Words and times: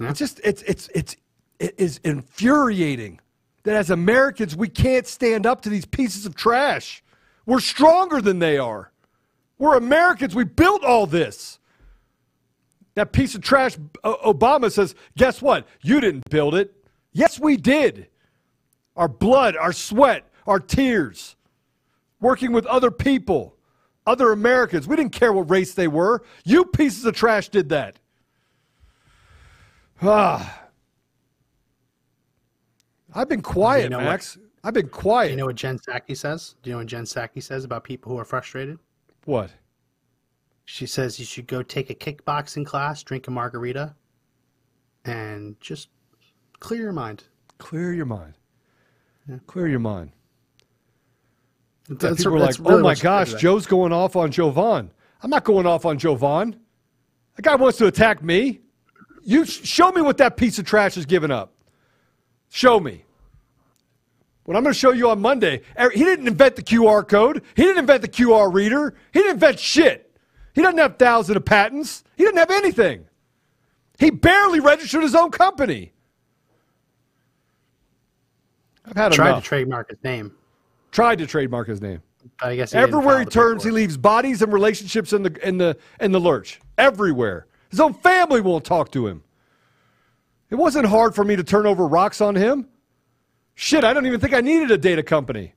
Yeah. 0.00 0.10
It's 0.10 0.18
just 0.18 0.40
it's 0.44 0.62
it's 0.62 0.88
it's 0.94 1.16
it 1.58 1.74
is 1.78 2.00
infuriating 2.04 3.20
that 3.62 3.76
as 3.76 3.90
Americans 3.90 4.54
we 4.54 4.68
can't 4.68 5.06
stand 5.06 5.46
up 5.46 5.62
to 5.62 5.68
these 5.68 5.86
pieces 5.86 6.26
of 6.26 6.34
trash. 6.34 7.02
We're 7.46 7.60
stronger 7.60 8.20
than 8.20 8.40
they 8.40 8.58
are. 8.58 8.90
We're 9.58 9.76
Americans. 9.76 10.34
We 10.34 10.44
built 10.44 10.84
all 10.84 11.06
this. 11.06 11.58
That 12.94 13.12
piece 13.12 13.34
of 13.34 13.42
trash, 13.42 13.76
Obama 14.04 14.72
says, 14.72 14.94
guess 15.16 15.42
what? 15.42 15.66
You 15.82 16.00
didn't 16.00 16.22
build 16.30 16.54
it. 16.54 16.74
Yes, 17.12 17.38
we 17.38 17.56
did. 17.56 18.08
Our 18.96 19.08
blood, 19.08 19.56
our 19.56 19.72
sweat, 19.72 20.24
our 20.46 20.58
tears, 20.58 21.36
working 22.20 22.52
with 22.52 22.64
other 22.66 22.90
people, 22.90 23.54
other 24.06 24.32
Americans. 24.32 24.86
We 24.88 24.96
didn't 24.96 25.12
care 25.12 25.32
what 25.32 25.50
race 25.50 25.74
they 25.74 25.88
were. 25.88 26.22
You 26.44 26.64
pieces 26.64 27.04
of 27.04 27.14
trash 27.14 27.50
did 27.50 27.68
that. 27.68 27.98
Ah. 30.02 30.62
I've 33.14 33.28
been 33.28 33.42
quiet, 33.42 33.84
You 33.84 33.88
know 33.90 33.98
what? 33.98 34.04
Max. 34.04 34.38
I've 34.62 34.74
been 34.74 34.88
quiet. 34.88 35.28
Do 35.28 35.30
you 35.32 35.36
know 35.38 35.46
what 35.46 35.56
Jen 35.56 35.78
Psaki 35.78 36.16
says? 36.16 36.56
Do 36.62 36.70
you 36.70 36.74
know 36.74 36.78
what 36.80 36.86
Jen 36.88 37.04
Psaki 37.04 37.42
says 37.42 37.64
about 37.64 37.84
people 37.84 38.12
who 38.12 38.18
are 38.18 38.24
frustrated? 38.24 38.78
what? 39.24 39.50
She 40.68 40.84
says 40.86 41.18
you 41.20 41.24
should 41.24 41.46
go 41.46 41.62
take 41.62 41.90
a 41.90 41.94
kickboxing 41.94 42.66
class, 42.66 43.02
drink 43.04 43.28
a 43.28 43.30
margarita, 43.30 43.94
and 45.04 45.58
just 45.60 45.88
clear 46.58 46.82
your 46.82 46.92
mind. 46.92 47.22
Clear 47.58 47.92
your 47.92 48.06
mind. 48.06 48.34
Clear 49.46 49.68
your 49.68 49.78
mind. 49.78 50.10
That's- 51.88 52.18
People 52.18 52.40
that's 52.40 52.58
like, 52.58 52.68
really 52.68 52.80
oh 52.80 52.82
my 52.82 52.94
gosh. 52.96 53.34
Joe's 53.34 53.64
going 53.66 53.92
off 53.92 54.16
on 54.16 54.32
Jovan. 54.32 54.90
I'm 55.22 55.30
not 55.30 55.44
going 55.44 55.66
off 55.66 55.86
on 55.86 55.98
Jovan. 55.98 56.58
That 57.36 57.42
guy 57.42 57.54
wants 57.54 57.78
to 57.78 57.86
attack 57.86 58.22
me. 58.22 58.60
You 59.26 59.44
show 59.44 59.90
me 59.90 60.00
what 60.02 60.18
that 60.18 60.36
piece 60.36 60.60
of 60.60 60.64
trash 60.64 60.94
has 60.94 61.04
given 61.04 61.32
up. 61.32 61.52
Show 62.48 62.78
me. 62.78 63.04
What 64.44 64.56
I'm 64.56 64.62
going 64.62 64.72
to 64.72 64.78
show 64.78 64.92
you 64.92 65.10
on 65.10 65.20
Monday, 65.20 65.62
er- 65.78 65.90
he 65.90 66.04
didn't 66.04 66.28
invent 66.28 66.54
the 66.54 66.62
QR 66.62 67.06
code. 67.06 67.42
He 67.56 67.64
didn't 67.64 67.78
invent 67.78 68.02
the 68.02 68.08
QR 68.08 68.54
reader. 68.54 68.94
He 69.12 69.18
didn't 69.18 69.34
invent 69.34 69.58
shit. 69.58 70.16
He 70.54 70.62
doesn't 70.62 70.78
have 70.78 70.96
thousands 70.96 71.36
of 71.36 71.44
patents. 71.44 72.04
He 72.16 72.22
didn't 72.22 72.38
have 72.38 72.52
anything. 72.52 73.04
He 73.98 74.10
barely 74.10 74.60
registered 74.60 75.02
his 75.02 75.16
own 75.16 75.32
company. 75.32 75.92
I've 78.84 78.96
had 78.96 79.12
a 79.12 79.16
Tried 79.16 79.28
enough. 79.30 79.42
to 79.42 79.48
trademark 79.48 79.90
his 79.90 79.98
name, 80.04 80.32
Tried 80.92 81.18
to 81.18 81.26
trademark 81.26 81.66
his 81.66 81.82
name. 81.82 82.00
I 82.40 82.54
guess 82.54 82.70
he 82.70 82.78
Everywhere 82.78 83.18
he 83.18 83.24
turns, 83.24 83.64
he 83.64 83.72
leaves 83.72 83.96
bodies 83.96 84.40
and 84.42 84.52
relationships 84.52 85.12
in 85.12 85.24
the 85.24 85.46
in 85.46 85.58
the 85.58 85.76
in 86.00 86.12
the 86.12 86.20
lurch. 86.20 86.60
Everywhere. 86.78 87.46
His 87.70 87.80
own 87.80 87.94
family 87.94 88.40
won't 88.40 88.64
talk 88.64 88.90
to 88.92 89.06
him. 89.06 89.22
It 90.50 90.54
wasn't 90.54 90.86
hard 90.86 91.14
for 91.14 91.24
me 91.24 91.36
to 91.36 91.44
turn 91.44 91.66
over 91.66 91.86
rocks 91.86 92.20
on 92.20 92.34
him. 92.36 92.68
Shit, 93.54 93.84
I 93.84 93.92
don't 93.92 94.06
even 94.06 94.20
think 94.20 94.34
I 94.34 94.40
needed 94.40 94.70
a 94.70 94.78
data 94.78 95.02
company. 95.02 95.54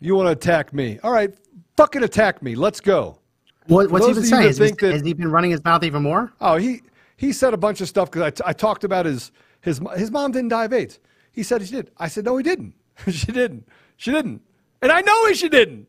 You 0.00 0.14
want 0.14 0.26
to 0.28 0.32
attack 0.32 0.72
me? 0.72 0.98
All 1.02 1.12
right, 1.12 1.32
fucking 1.76 2.02
attack 2.02 2.42
me. 2.42 2.54
Let's 2.54 2.80
go. 2.80 3.18
What, 3.66 3.90
what's 3.90 4.06
he 4.06 4.14
been 4.14 4.24
saying? 4.24 4.42
Has 4.44 4.58
he, 4.58 4.70
that- 4.70 4.92
has 4.92 5.02
he 5.02 5.12
been 5.12 5.30
running 5.30 5.50
his 5.50 5.62
mouth 5.64 5.84
even 5.84 6.02
more? 6.02 6.32
Oh, 6.40 6.56
he 6.56 6.82
he 7.16 7.32
said 7.32 7.52
a 7.52 7.56
bunch 7.58 7.80
of 7.80 7.88
stuff 7.88 8.10
because 8.10 8.22
I, 8.22 8.30
t- 8.30 8.42
I 8.46 8.52
talked 8.52 8.84
about 8.84 9.06
his 9.06 9.30
his 9.60 9.80
his 9.96 10.10
mom 10.10 10.32
didn't 10.32 10.48
die 10.48 10.64
of 10.64 10.72
AIDS. 10.72 11.00
He 11.32 11.42
said 11.42 11.62
she 11.66 11.72
did. 11.72 11.90
I 11.98 12.08
said 12.08 12.24
no, 12.24 12.36
he 12.36 12.42
didn't. 12.42 12.74
she 13.10 13.30
didn't. 13.32 13.68
She 13.96 14.10
didn't. 14.10 14.40
And 14.80 14.90
I 14.90 15.00
know 15.02 15.26
he 15.26 15.34
she 15.34 15.48
didn't. 15.48 15.86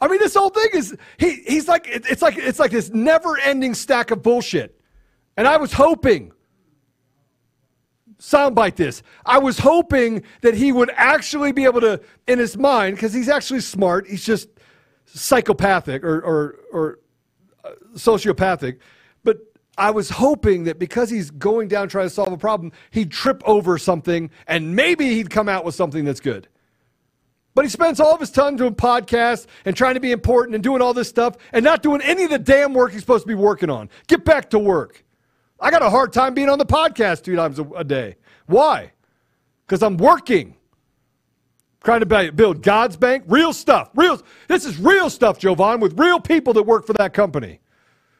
I 0.00 0.08
mean, 0.08 0.18
this 0.18 0.34
whole 0.34 0.50
thing 0.50 0.68
is 0.74 0.96
he 1.18 1.42
he's 1.46 1.68
like 1.68 1.86
it's 1.88 2.22
like 2.22 2.36
it's 2.36 2.58
like 2.58 2.70
this 2.70 2.90
never-ending 2.90 3.74
stack 3.74 4.10
of 4.10 4.22
bullshit. 4.22 4.80
And 5.36 5.46
I 5.46 5.56
was 5.56 5.72
hoping 5.72 6.32
soundbite 8.18 8.76
this. 8.76 9.02
I 9.24 9.38
was 9.38 9.58
hoping 9.58 10.22
that 10.42 10.54
he 10.54 10.72
would 10.72 10.90
actually 10.94 11.52
be 11.52 11.64
able 11.64 11.80
to, 11.82 12.00
in 12.26 12.38
his 12.38 12.56
mind, 12.56 12.96
because 12.96 13.12
he's 13.12 13.28
actually 13.28 13.60
smart. 13.60 14.06
He's 14.08 14.24
just 14.24 14.48
psychopathic 15.06 16.02
or 16.04 16.20
or 16.20 16.58
or 16.72 16.98
uh, 17.64 17.70
sociopathic. 17.94 18.78
But 19.22 19.38
I 19.78 19.90
was 19.90 20.10
hoping 20.10 20.64
that 20.64 20.78
because 20.78 21.10
he's 21.10 21.30
going 21.30 21.68
down 21.68 21.88
trying 21.88 22.06
to 22.06 22.10
solve 22.10 22.32
a 22.32 22.38
problem, 22.38 22.72
he'd 22.90 23.10
trip 23.10 23.42
over 23.44 23.78
something 23.78 24.30
and 24.46 24.74
maybe 24.74 25.14
he'd 25.14 25.30
come 25.30 25.48
out 25.48 25.64
with 25.64 25.74
something 25.74 26.04
that's 26.04 26.20
good. 26.20 26.48
But 27.56 27.64
he 27.64 27.70
spends 27.70 28.00
all 28.00 28.12
of 28.12 28.20
his 28.20 28.30
time 28.30 28.56
doing 28.56 28.74
podcasts 28.74 29.46
and 29.64 29.74
trying 29.74 29.94
to 29.94 30.00
be 30.00 30.12
important 30.12 30.54
and 30.54 30.62
doing 30.62 30.82
all 30.82 30.92
this 30.92 31.08
stuff 31.08 31.38
and 31.54 31.64
not 31.64 31.82
doing 31.82 32.02
any 32.02 32.24
of 32.24 32.30
the 32.30 32.38
damn 32.38 32.74
work 32.74 32.92
he's 32.92 33.00
supposed 33.00 33.24
to 33.24 33.28
be 33.28 33.34
working 33.34 33.70
on. 33.70 33.88
Get 34.08 34.26
back 34.26 34.50
to 34.50 34.58
work. 34.58 35.02
I 35.58 35.70
got 35.70 35.80
a 35.80 35.88
hard 35.88 36.12
time 36.12 36.34
being 36.34 36.50
on 36.50 36.58
the 36.58 36.66
podcast 36.66 37.22
two 37.22 37.34
times 37.34 37.58
a, 37.58 37.82
day. 37.82 38.16
Why? 38.44 38.92
Because 39.66 39.82
I'm 39.82 39.96
working. 39.96 40.54
Trying 41.82 42.00
to 42.00 42.32
build 42.32 42.62
God's 42.62 42.98
bank, 42.98 43.24
real 43.26 43.54
stuff. 43.54 43.88
Real. 43.94 44.20
This 44.48 44.66
is 44.66 44.78
real 44.78 45.08
stuff, 45.08 45.38
Jovan, 45.38 45.80
with 45.80 45.98
real 45.98 46.20
people 46.20 46.52
that 46.52 46.64
work 46.64 46.86
for 46.86 46.92
that 46.92 47.14
company. 47.14 47.60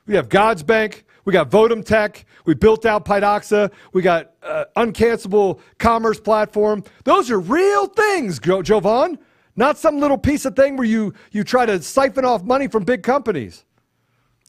We 0.06 0.14
have 0.14 0.30
God's 0.30 0.62
Bank. 0.62 1.04
We 1.26 1.32
got 1.32 1.50
Votum 1.50 1.84
Tech. 1.84 2.25
We 2.47 2.54
built 2.54 2.87
out 2.87 3.04
Pydoxa. 3.04 3.72
We 3.92 4.00
got 4.00 4.31
uh, 4.44 4.66
uncancelable 4.76 5.59
commerce 5.78 6.20
platform. 6.20 6.84
Those 7.04 7.31
are 7.32 7.41
real 7.41 7.88
things, 7.88 8.38
jo- 8.38 8.62
Jovan. 8.62 9.19
Not 9.56 9.76
some 9.76 9.98
little 9.98 10.19
piece 10.19 10.44
of 10.44 10.54
thing 10.54 10.76
where 10.76 10.86
you 10.86 11.12
you 11.32 11.42
try 11.42 11.66
to 11.66 11.82
siphon 11.82 12.25
off 12.25 12.44
money 12.44 12.69
from 12.69 12.84
big 12.84 13.03
companies. 13.03 13.65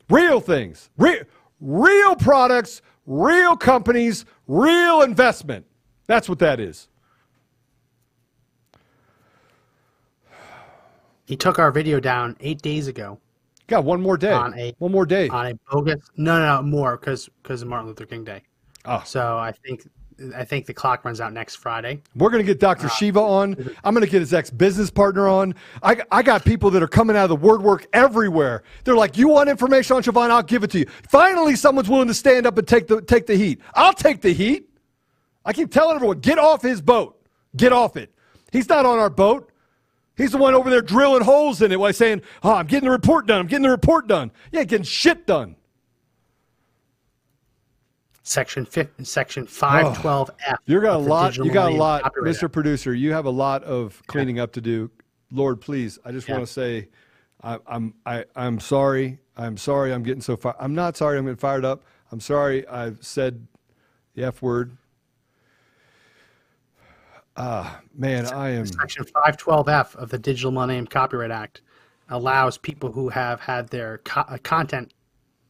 Real 0.09 0.39
things. 0.39 0.89
Real 0.97 1.23
real 1.59 2.16
products, 2.16 2.83
real 3.07 3.57
companies, 3.57 4.25
real 4.47 5.01
investment. 5.01 5.66
That's 6.05 6.29
what 6.29 6.39
that 6.39 6.59
is. 6.59 6.89
He 11.25 11.35
took 11.35 11.57
our 11.57 11.71
video 11.71 11.99
down 11.99 12.37
eight 12.39 12.61
days 12.61 12.87
ago 12.87 13.19
Got 13.67 13.83
one 13.83 14.01
more 14.01 14.17
day. 14.17 14.31
On 14.31 14.57
a- 14.57 14.73
one 14.79 14.91
more 14.91 15.05
day. 15.05 15.28
on 15.29 15.47
a 15.47 15.53
bogus. 15.72 16.09
No, 16.16 16.39
no, 16.39 16.57
no 16.57 16.61
more 16.63 16.97
because 16.97 17.29
because 17.44 17.61
of 17.61 17.67
Martin 17.67 17.88
Luther 17.88 18.05
King 18.05 18.23
Day. 18.23 18.41
Oh. 18.85 19.03
So 19.05 19.38
I 19.38 19.51
think 19.51 19.88
I 20.35 20.45
think 20.45 20.66
the 20.66 20.73
clock 20.73 21.05
runs 21.05 21.22
out 21.22 21.31
next 21.33 21.55
Friday. 21.57 22.01
We're 22.16 22.29
going 22.29 22.44
to 22.44 22.47
get 22.47 22.59
Dr. 22.59 22.88
Uh, 22.88 22.89
Shiva 22.89 23.19
on. 23.19 23.55
Mm-hmm. 23.55 23.69
I'm 23.83 23.94
going 23.94 24.05
to 24.05 24.09
get 24.11 24.22
his 24.22 24.33
ex 24.33 24.50
business 24.50 24.89
partner 24.89 25.28
on. 25.28 25.53
I, 25.83 25.97
I 26.11 26.23
got 26.23 26.44
people 26.44 26.72
that 26.72 26.81
are 26.81 26.88
coming 26.88 27.16
out 27.16 27.23
of 27.25 27.29
the 27.29 27.35
word 27.35 27.61
work 27.61 27.85
everywhere. 27.94 28.63
They're 28.83 28.95
like, 28.95 29.17
You 29.17 29.28
want 29.28 29.50
information 29.50 29.95
on 29.95 30.01
Jovan? 30.01 30.31
I'll 30.31 30.41
give 30.41 30.63
it 30.63 30.72
to 30.72 30.79
you. 30.79 30.85
Finally, 31.09 31.55
someone's 31.55 31.89
willing 31.89 32.07
to 32.07 32.13
stand 32.13 32.47
up 32.47 32.57
and 32.57 32.67
take 32.67 32.88
the, 32.88 33.01
take 33.01 33.28
the 33.28 33.35
heat. 33.35 33.61
I'll 33.75 33.94
take 33.94 34.22
the 34.22 34.34
heat. 34.34 34.69
I 35.45 35.53
keep 35.53 35.72
telling 35.72 35.95
everyone, 35.95 36.19
Get 36.19 36.39
off 36.39 36.61
his 36.61 36.81
boat. 36.81 37.22
Get 37.55 37.72
off 37.72 37.95
it. 37.95 38.11
He's 38.51 38.69
not 38.69 38.85
on 38.85 38.97
our 38.99 39.09
boat. 39.09 39.51
He's 40.17 40.31
the 40.31 40.38
one 40.38 40.55
over 40.55 40.69
there 40.69 40.81
drilling 40.81 41.23
holes 41.23 41.61
in 41.61 41.72
it 41.72 41.79
while 41.79 41.94
saying, 41.94 42.23
Oh, 42.44 42.53
I'm 42.55 42.66
getting 42.67 42.88
the 42.89 42.91
report 42.91 43.28
done. 43.28 43.39
I'm 43.39 43.47
getting 43.47 43.63
the 43.63 43.69
report 43.69 44.07
done. 44.07 44.31
Ain't 44.53 44.67
getting 44.67 44.83
shit 44.83 45.28
done. 45.28 45.55
Section 48.23 48.66
fif- 48.66 48.89
Section 49.03 49.45
five 49.47 50.01
twelve 50.01 50.29
F. 50.45 50.57
You 50.66 50.81
got 50.81 50.95
a 50.95 50.97
lot. 50.97 51.38
You 51.38 51.50
got 51.51 51.72
a 51.72 51.75
lot, 51.75 52.13
Mr. 52.23 52.51
Producer. 52.51 52.94
You 52.94 53.13
have 53.13 53.25
a 53.25 53.29
lot 53.29 53.63
of 53.63 54.01
cleaning 54.07 54.38
up 54.39 54.51
to 54.53 54.61
do. 54.61 54.91
Lord, 55.31 55.61
please. 55.61 55.97
I 56.03 56.11
just 56.11 56.28
Yeah. 56.28 56.35
want 56.35 56.47
to 56.47 56.51
say, 56.51 56.89
I, 57.41 57.59
I'm 57.67 57.94
I, 58.05 58.25
I'm 58.35 58.59
sorry. 58.59 59.19
I'm 59.38 59.55
sorry. 59.55 59.94
I'm 59.94 60.03
getting 60.03 60.22
so 60.22 60.35
far. 60.35 60.55
I'm 60.59 60.75
not 60.75 60.97
sorry. 60.97 61.17
I'm 61.17 61.23
getting 61.25 61.38
fired 61.38 61.63
up. 61.63 61.84
I'm 62.11 62.19
sorry. 62.19 62.67
I've 62.67 62.97
said 63.05 63.47
the 64.16 64.25
f 64.25 64.41
word. 64.41 64.75
Ah, 67.37 67.81
man, 67.95 68.25
I 68.27 68.49
am. 68.49 68.65
Section 68.65 69.05
512F 69.05 69.95
of 69.95 70.09
the 70.09 70.17
Digital 70.17 70.51
Millennium 70.51 70.87
Copyright 70.87 71.29
Act 71.31 71.61
allows 72.09 72.57
people 72.57 72.91
who 72.91 73.09
have 73.09 73.39
had 73.39 73.67
their 73.69 73.99
co- 73.99 74.21
uh, 74.21 74.37
content 74.43 74.93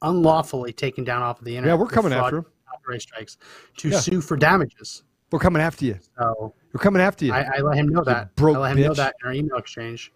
unlawfully 0.01 0.73
taken 0.73 1.03
down 1.03 1.21
off 1.21 1.39
of 1.39 1.45
the 1.45 1.55
internet. 1.55 1.75
Yeah, 1.77 1.81
we're 1.81 1.87
coming 1.89 2.11
after. 2.13 2.43
Copyright 2.69 3.01
strikes 3.01 3.37
to 3.77 3.89
Yeah. 3.89 3.99
sue 3.99 4.19
for 4.21 4.35
damages. 4.35 5.03
We're 5.31 5.39
coming 5.39 5.61
after 5.61 5.85
you. 5.85 5.97
So 6.17 6.53
We're 6.73 6.79
coming 6.79 7.01
after 7.01 7.25
you. 7.25 7.33
I, 7.33 7.57
I 7.57 7.59
let 7.61 7.77
him 7.77 7.87
know 7.89 8.03
that. 8.03 8.35
broke 8.35 8.57
I 8.57 8.59
let 8.59 8.77
him 8.77 8.83
know 8.83 8.93
that 8.93 9.15
in 9.21 9.27
our 9.27 9.33
email 9.33 9.57
exchange. 9.57 10.11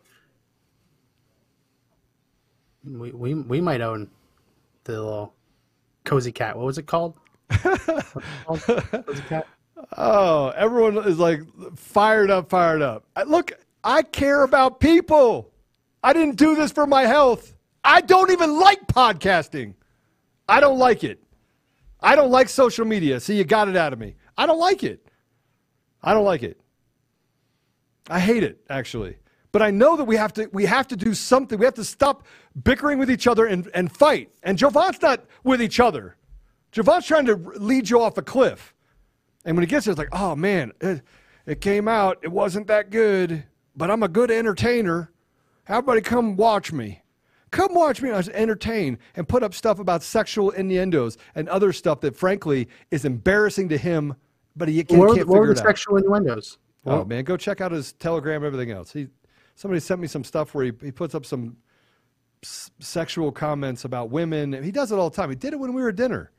We, 2.84 3.12
we, 3.12 3.34
we 3.36 3.62
might 3.62 3.82
own 3.82 4.10
the 4.86 4.94
little 4.94 5.34
cozy 6.04 6.32
cat. 6.32 6.58
What 6.58 6.66
was 6.66 6.78
it 6.78 6.88
called? 6.88 7.16
What's 7.62 7.88
it 7.88 8.26
called? 8.46 8.62
Cozy 9.06 9.22
cat? 9.30 9.48
Oh, 9.98 10.50
everyone 10.50 10.98
is 11.08 11.20
like 11.20 11.42
fired 11.78 12.32
up, 12.32 12.50
fired 12.50 12.82
up. 12.82 13.06
Look, 13.26 13.54
I 13.84 14.02
care 14.02 14.44
about 14.44 14.80
people. 14.80 15.52
I 16.04 16.14
didn't 16.14 16.36
do 16.36 16.56
this 16.56 16.72
for 16.72 16.88
my 16.88 17.04
health. 17.04 17.56
I 17.84 18.02
don't 18.02 18.32
even 18.32 18.60
like 18.60 18.88
podcasting. 18.88 19.76
I 20.48 20.60
don't 20.60 20.78
like 20.78 21.04
it. 21.04 21.24
I 22.00 22.16
don't 22.16 22.32
like 22.32 22.50
social 22.50 22.86
media. 22.86 23.20
See, 23.20 23.38
you 23.38 23.44
got 23.44 23.70
it 23.70 23.76
out 23.76 23.94
of 23.94 24.00
me. 24.00 24.16
I 24.38 24.46
don't 24.46 24.60
like 24.60 24.84
it. 24.84 25.06
I 26.02 26.14
don't 26.14 26.26
like 26.26 26.44
it. 26.44 26.60
I 28.10 28.20
hate 28.20 28.44
it 28.44 28.60
actually. 28.70 29.18
But 29.52 29.62
I 29.62 29.70
know 29.70 29.98
that 29.98 30.06
we 30.06 30.16
have 30.16 30.34
to 30.34 30.50
we 30.52 30.66
have 30.66 30.88
to 30.90 30.96
do 30.96 31.14
something. 31.14 31.60
We 31.60 31.66
have 31.66 31.76
to 31.76 31.84
stop 31.84 32.26
bickering 32.64 32.98
with 32.98 33.12
each 33.12 33.28
other 33.28 33.46
and, 33.46 33.70
and 33.74 33.92
fight. 33.92 34.30
And 34.44 34.58
Jovan's 34.58 35.02
not 35.02 35.26
with 35.44 35.62
each 35.62 35.80
other. 35.80 36.16
Jovan's 36.72 37.06
trying 37.06 37.26
to 37.26 37.36
lead 37.36 37.90
you 37.90 38.02
off 38.02 38.18
a 38.18 38.22
cliff. 38.22 38.74
And 39.46 39.56
when 39.56 39.64
he 39.64 39.68
gets 39.68 39.86
there, 39.86 39.92
it's 39.92 40.00
like, 40.00 40.10
oh 40.12 40.36
man, 40.36 40.72
it, 40.82 41.02
it 41.46 41.62
came 41.62 41.88
out. 41.88 42.20
It 42.22 42.32
wasn't 42.32 42.68
that 42.68 42.90
good, 42.90 43.44
but 43.76 43.90
I'm 43.90 44.04
a 44.04 44.08
good 44.08 44.32
entertainer. 44.32 45.12
Everybody 45.68 46.02
come 46.02 46.36
watch 46.36 46.72
me. 46.72 47.02
Come 47.52 47.74
watch 47.74 48.02
me 48.02 48.10
as 48.10 48.30
entertain 48.30 48.98
and 49.16 49.28
put 49.28 49.44
up 49.44 49.54
stuff 49.54 49.80
about 49.80 50.04
sexual 50.04 50.52
innuendos 50.52 51.18
and 51.36 51.50
other 51.50 51.74
stuff 51.74 52.00
that, 52.02 52.16
frankly, 52.16 52.70
is 52.92 53.04
embarrassing 53.04 53.68
to 53.70 53.78
him, 53.78 54.16
but 54.56 54.70
he 54.70 54.84
can't, 54.84 55.00
what, 55.00 55.16
can't 55.16 55.28
what 55.28 55.36
figure 55.40 55.52
it 55.52 55.60
out. 55.60 55.66
sexual 55.66 55.98
innuendos? 55.98 56.58
Oh 56.86 57.04
man, 57.06 57.24
go 57.24 57.38
check 57.38 57.62
out 57.62 57.72
his 57.72 57.94
Telegram, 57.94 58.38
and 58.38 58.46
everything 58.46 58.72
else. 58.72 58.92
He 58.92 59.08
somebody 59.56 59.80
sent 59.80 60.00
me 60.02 60.08
some 60.08 60.24
stuff 60.24 60.56
where 60.56 60.66
he, 60.66 60.72
he 60.82 60.92
puts 60.92 61.14
up 61.14 61.26
some 61.26 61.58
s- 62.42 62.72
sexual 62.80 63.32
comments 63.32 63.86
about 63.86 64.10
women. 64.10 64.64
He 64.64 64.72
does 64.72 64.92
it 64.92 64.96
all 64.96 65.10
the 65.10 65.16
time. 65.16 65.30
He 65.30 65.36
did 65.36 65.54
it 65.54 65.60
when 65.60 65.74
we 65.74 65.82
were 65.82 65.90
at 65.90 65.96
dinner. 65.96 66.32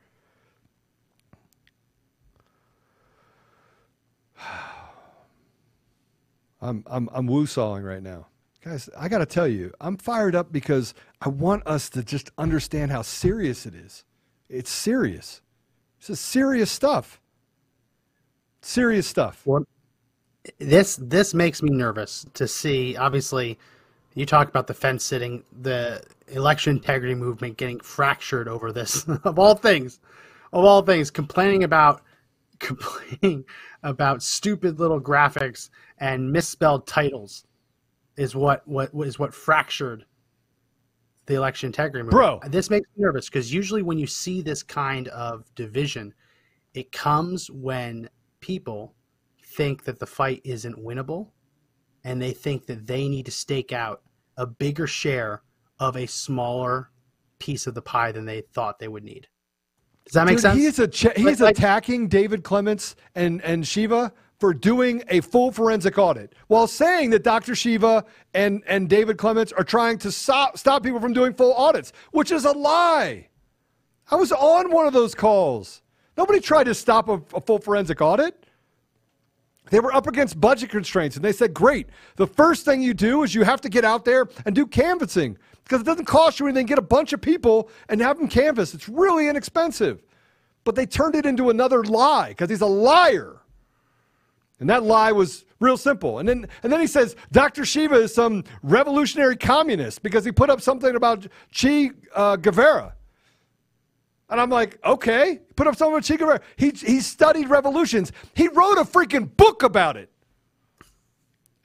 I'm 6.62 6.85
I'm 6.87 7.11
I'm 7.12 7.26
woo-sawing 7.26 7.82
right 7.82 8.03
now. 8.03 8.29
Guys, 8.64 8.88
I 8.97 9.09
got 9.09 9.19
to 9.19 9.26
tell 9.26 9.49
you, 9.49 9.73
I'm 9.81 9.97
fired 9.97 10.37
up 10.37 10.53
because 10.53 10.94
I 11.20 11.29
want 11.29 11.67
us 11.67 11.91
to 11.91 12.05
just 12.05 12.31
understand 12.38 12.93
how 12.93 13.03
serious 13.03 13.67
it 13.67 13.75
is. 13.75 14.05
It's 14.49 14.70
serious. 14.70 15.43
This 15.99 16.11
is 16.11 16.20
serious 16.20 16.70
stuff. 16.70 17.20
Serious 18.61 19.09
stuff. 19.09 19.43
Well, 19.44 19.64
this 20.59 20.97
this 20.97 21.35
makes 21.35 21.61
me 21.62 21.70
nervous 21.70 22.25
to 22.35 22.47
see. 22.47 22.97
Obviously, 22.97 23.59
you 24.14 24.25
talk 24.25 24.49
about 24.49 24.69
the 24.69 24.75
fence 24.75 25.03
sitting, 25.03 25.43
the 25.61 26.03
election 26.29 26.76
integrity 26.76 27.17
movement 27.17 27.56
getting 27.56 27.81
fractured 27.81 28.47
over 28.47 28.70
this. 28.70 29.05
of 29.25 29.41
all 29.41 29.56
things, 29.56 29.99
of 30.53 30.64
all 30.64 30.82
things, 30.82 31.11
complaining 31.11 31.64
about 31.64 32.03
complaining 32.62 33.44
about 33.82 34.23
stupid 34.23 34.81
little 34.81 35.00
graphics 35.00 35.69
and 35.99 36.32
misspelled 36.32 36.87
titles 36.87 37.44
is 38.17 38.35
what 38.35 38.67
what 38.67 38.91
is 38.94 39.19
what 39.19 39.35
fractured 39.35 40.05
the 41.26 41.35
election 41.35 41.69
integrity 41.69 42.05
movement. 42.05 42.43
Bro. 42.43 42.50
this 42.50 42.70
makes 42.70 42.88
me 42.97 43.05
nervous 43.05 43.29
because 43.29 43.53
usually 43.53 43.82
when 43.82 43.99
you 43.99 44.06
see 44.06 44.43
this 44.43 44.62
kind 44.62 45.09
of 45.09 45.53
division, 45.55 46.12
it 46.75 46.91
comes 46.91 47.50
when 47.50 48.09
people 48.41 48.94
think 49.44 49.85
that 49.85 49.99
the 49.99 50.06
fight 50.06 50.41
isn't 50.44 50.76
winnable 50.76 51.31
and 52.05 52.20
they 52.20 52.32
think 52.32 52.67
that 52.67 52.87
they 52.87 53.09
need 53.09 53.26
to 53.26 53.31
stake 53.31 53.73
out 53.73 54.03
a 54.37 54.47
bigger 54.47 54.87
share 54.87 55.43
of 55.79 55.97
a 55.97 56.06
smaller 56.06 56.91
piece 57.38 57.67
of 57.67 57.75
the 57.75 57.82
pie 57.82 58.12
than 58.12 58.25
they 58.25 58.41
thought 58.53 58.79
they 58.79 58.88
would 58.88 59.05
need. 59.05 59.29
Does 60.04 60.14
that 60.14 60.26
make 60.26 60.37
Dude, 60.37 60.43
sense? 60.43 60.58
He's 60.58 60.78
a 60.78 60.88
ch- 60.88 61.16
he's 61.16 61.40
like- 61.40 61.56
attacking 61.56 62.08
David 62.08 62.43
Clements 62.44 62.96
and 63.14 63.40
and 63.43 63.66
Shiva 63.66 64.12
for 64.40 64.52
doing 64.52 65.04
a 65.08 65.20
full 65.20 65.52
forensic 65.52 65.96
audit 65.99 66.34
while 66.49 66.66
saying 66.66 67.10
that 67.10 67.22
Dr. 67.22 67.54
Shiva 67.54 68.04
and 68.34 68.62
and 68.66 68.88
David 68.88 69.16
Clements 69.16 69.52
are 69.52 69.62
trying 69.64 69.99
to 69.99 70.10
stop 70.10 70.58
stop 70.58 70.82
people 70.82 71.00
from 71.00 71.12
doing 71.12 71.32
full 71.34 71.54
audits, 71.54 71.93
which 72.10 72.32
is 72.32 72.44
a 72.44 72.52
lie. 72.52 73.28
I 74.10 74.16
was 74.16 74.32
on 74.32 74.70
one 74.72 74.87
of 74.87 74.93
those 74.93 75.14
calls. 75.14 75.82
Nobody 76.16 76.40
tried 76.40 76.64
to 76.64 76.75
stop 76.75 77.08
a, 77.08 77.22
a 77.34 77.40
full 77.40 77.58
forensic 77.60 78.00
audit. 78.02 78.42
They 79.70 79.81
were 79.81 79.94
up 79.94 80.06
against 80.06 80.41
budget 80.41 80.70
constraints, 80.70 81.17
and 81.17 81.25
they 81.25 81.32
said, 81.32 81.55
Great. 81.55 81.88
The 82.17 82.26
first 82.26 82.64
thing 82.64 82.82
you 82.82 82.94
do 82.94 83.23
is 83.23 83.35
you 83.35 83.43
have 83.43 83.61
to 83.62 83.69
get 83.69 83.85
out 83.85 84.05
there 84.05 84.29
and 84.44 84.55
do 84.55 84.67
canvassing 84.67 85.38
because 85.64 85.81
it 85.81 85.85
doesn't 85.85 86.05
cost 86.05 86.41
you 86.41 86.47
anything. 86.47 86.67
Get 86.67 86.79
a 86.79 86.82
bunch 86.82 87.12
of 87.12 87.20
people 87.20 87.70
and 87.88 88.00
have 88.00 88.19
them 88.19 88.29
canvass. 88.29 88.75
It's 88.75 88.88
really 88.88 89.29
inexpensive. 89.29 90.03
But 90.64 90.75
they 90.75 90.87
turned 90.87 91.14
it 91.14 91.26
into 91.26 91.50
another 91.50 91.82
lie 91.85 92.31
because 92.31 92.50
he's 92.50 92.61
a 92.61 92.67
liar. 92.67 93.41
And 94.61 94.70
that 94.70 94.82
lie 94.85 95.11
was 95.11 95.44
real 95.59 95.76
simple. 95.76 96.19
And 96.19 96.29
then, 96.29 96.47
and 96.62 96.73
then 96.73 96.81
he 96.81 96.87
says 96.87 97.17
Dr. 97.32 97.64
Shiva 97.64 97.97
is 97.97 98.14
some 98.14 98.44
revolutionary 98.62 99.37
communist 99.37 100.03
because 100.03 100.25
he 100.25 100.31
put 100.31 100.50
up 100.50 100.61
something 100.61 100.94
about 100.94 101.26
Che 101.50 101.91
uh, 102.14 102.37
Guevara. 102.37 102.94
And 104.32 104.40
I'm 104.40 104.49
like, 104.49 104.79
okay, 104.82 105.40
put 105.56 105.67
up 105.67 105.76
some 105.76 105.93
of 105.93 106.02
Che 106.02 106.17
Guevara. 106.17 106.40
He, 106.56 106.70
he 106.70 107.00
studied 107.00 107.50
revolutions. 107.50 108.12
He 108.34 108.49
wrote 108.49 108.79
a 108.79 108.84
freaking 108.84 109.37
book 109.37 109.62
about 109.62 109.99
it. 109.99 110.11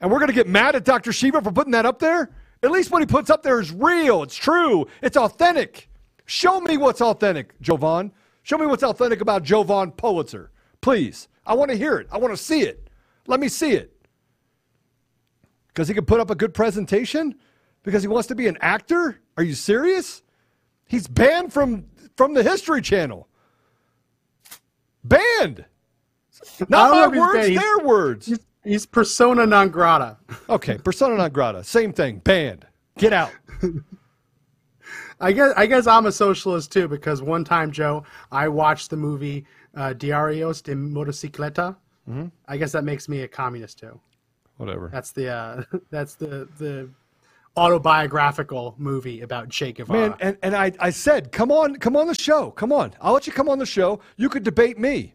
And 0.02 0.10
we're 0.10 0.18
going 0.18 0.28
to 0.28 0.34
get 0.34 0.46
mad 0.46 0.76
at 0.76 0.84
Dr. 0.84 1.10
Shiva 1.10 1.40
for 1.40 1.50
putting 1.50 1.72
that 1.72 1.86
up 1.86 1.98
there? 1.98 2.30
At 2.62 2.70
least 2.70 2.90
what 2.90 3.00
he 3.00 3.06
puts 3.06 3.30
up 3.30 3.42
there 3.42 3.58
is 3.58 3.72
real. 3.72 4.22
It's 4.22 4.36
true. 4.36 4.86
It's 5.00 5.16
authentic. 5.16 5.88
Show 6.26 6.60
me 6.60 6.76
what's 6.76 7.00
authentic, 7.00 7.58
Jovan. 7.62 8.12
Show 8.42 8.58
me 8.58 8.66
what's 8.66 8.82
authentic 8.82 9.22
about 9.22 9.44
Jovan 9.44 9.92
Pulitzer. 9.92 10.50
Please. 10.82 11.28
I 11.46 11.54
want 11.54 11.70
to 11.70 11.76
hear 11.76 11.96
it. 11.96 12.06
I 12.12 12.18
want 12.18 12.34
to 12.34 12.42
see 12.42 12.60
it. 12.60 12.90
Let 13.26 13.40
me 13.40 13.48
see 13.48 13.70
it. 13.70 13.96
Because 15.68 15.88
he 15.88 15.94
can 15.94 16.04
put 16.04 16.20
up 16.20 16.30
a 16.30 16.34
good 16.34 16.52
presentation? 16.52 17.34
Because 17.82 18.02
he 18.02 18.08
wants 18.08 18.28
to 18.28 18.34
be 18.34 18.46
an 18.46 18.58
actor? 18.60 19.22
Are 19.38 19.42
you 19.42 19.54
serious? 19.54 20.22
He's 20.86 21.06
banned 21.06 21.50
from 21.50 21.86
from 22.18 22.34
the 22.34 22.42
History 22.42 22.82
Channel. 22.82 23.28
Banned. 25.04 25.64
Not 26.68 26.92
I 26.92 27.00
don't 27.00 27.14
know 27.14 27.20
my 27.20 27.26
words, 27.26 27.38
banned. 27.38 27.52
He's- 27.52 27.62
their 27.62 27.86
words. 27.86 28.26
He's, 28.26 28.38
he's 28.64 28.86
persona 28.86 29.46
non 29.46 29.68
grata. 29.70 30.18
Okay, 30.50 30.76
persona 30.78 31.16
non 31.16 31.30
grata. 31.30 31.62
Same 31.62 31.92
thing. 31.92 32.18
Banned. 32.18 32.66
Get 32.98 33.12
out. 33.12 33.30
I 35.20 35.32
guess 35.32 35.52
I 35.56 35.66
guess 35.66 35.86
I'm 35.86 36.06
a 36.06 36.12
socialist 36.12 36.72
too 36.72 36.88
because 36.88 37.22
one 37.22 37.44
time, 37.44 37.70
Joe, 37.70 38.04
I 38.32 38.48
watched 38.48 38.90
the 38.90 38.96
movie 38.96 39.46
uh, 39.76 39.94
Diarios 39.96 40.62
de 40.62 40.74
Motocicleta. 40.74 41.76
Mm-hmm. 42.08 42.26
I 42.48 42.56
guess 42.56 42.72
that 42.72 42.84
makes 42.84 43.08
me 43.08 43.22
a 43.22 43.28
communist 43.28 43.78
too. 43.78 43.98
Whatever. 44.56 44.90
That's 44.92 45.12
the 45.12 45.28
uh, 45.28 45.62
that's 45.90 46.14
the 46.14 46.48
the 46.58 46.88
autobiographical 47.58 48.74
movie 48.78 49.20
about 49.20 49.50
Che 49.50 49.72
Guevara. 49.72 50.10
Man, 50.10 50.16
and, 50.20 50.38
and 50.42 50.56
I, 50.56 50.72
I 50.78 50.90
said, 50.90 51.32
come 51.32 51.50
on, 51.50 51.76
come 51.76 51.96
on 51.96 52.06
the 52.06 52.14
show. 52.14 52.50
Come 52.52 52.72
on. 52.72 52.94
I'll 53.00 53.12
let 53.12 53.26
you 53.26 53.32
come 53.32 53.48
on 53.48 53.58
the 53.58 53.66
show. 53.66 54.00
You 54.16 54.28
could 54.28 54.44
debate 54.44 54.78
me. 54.78 55.14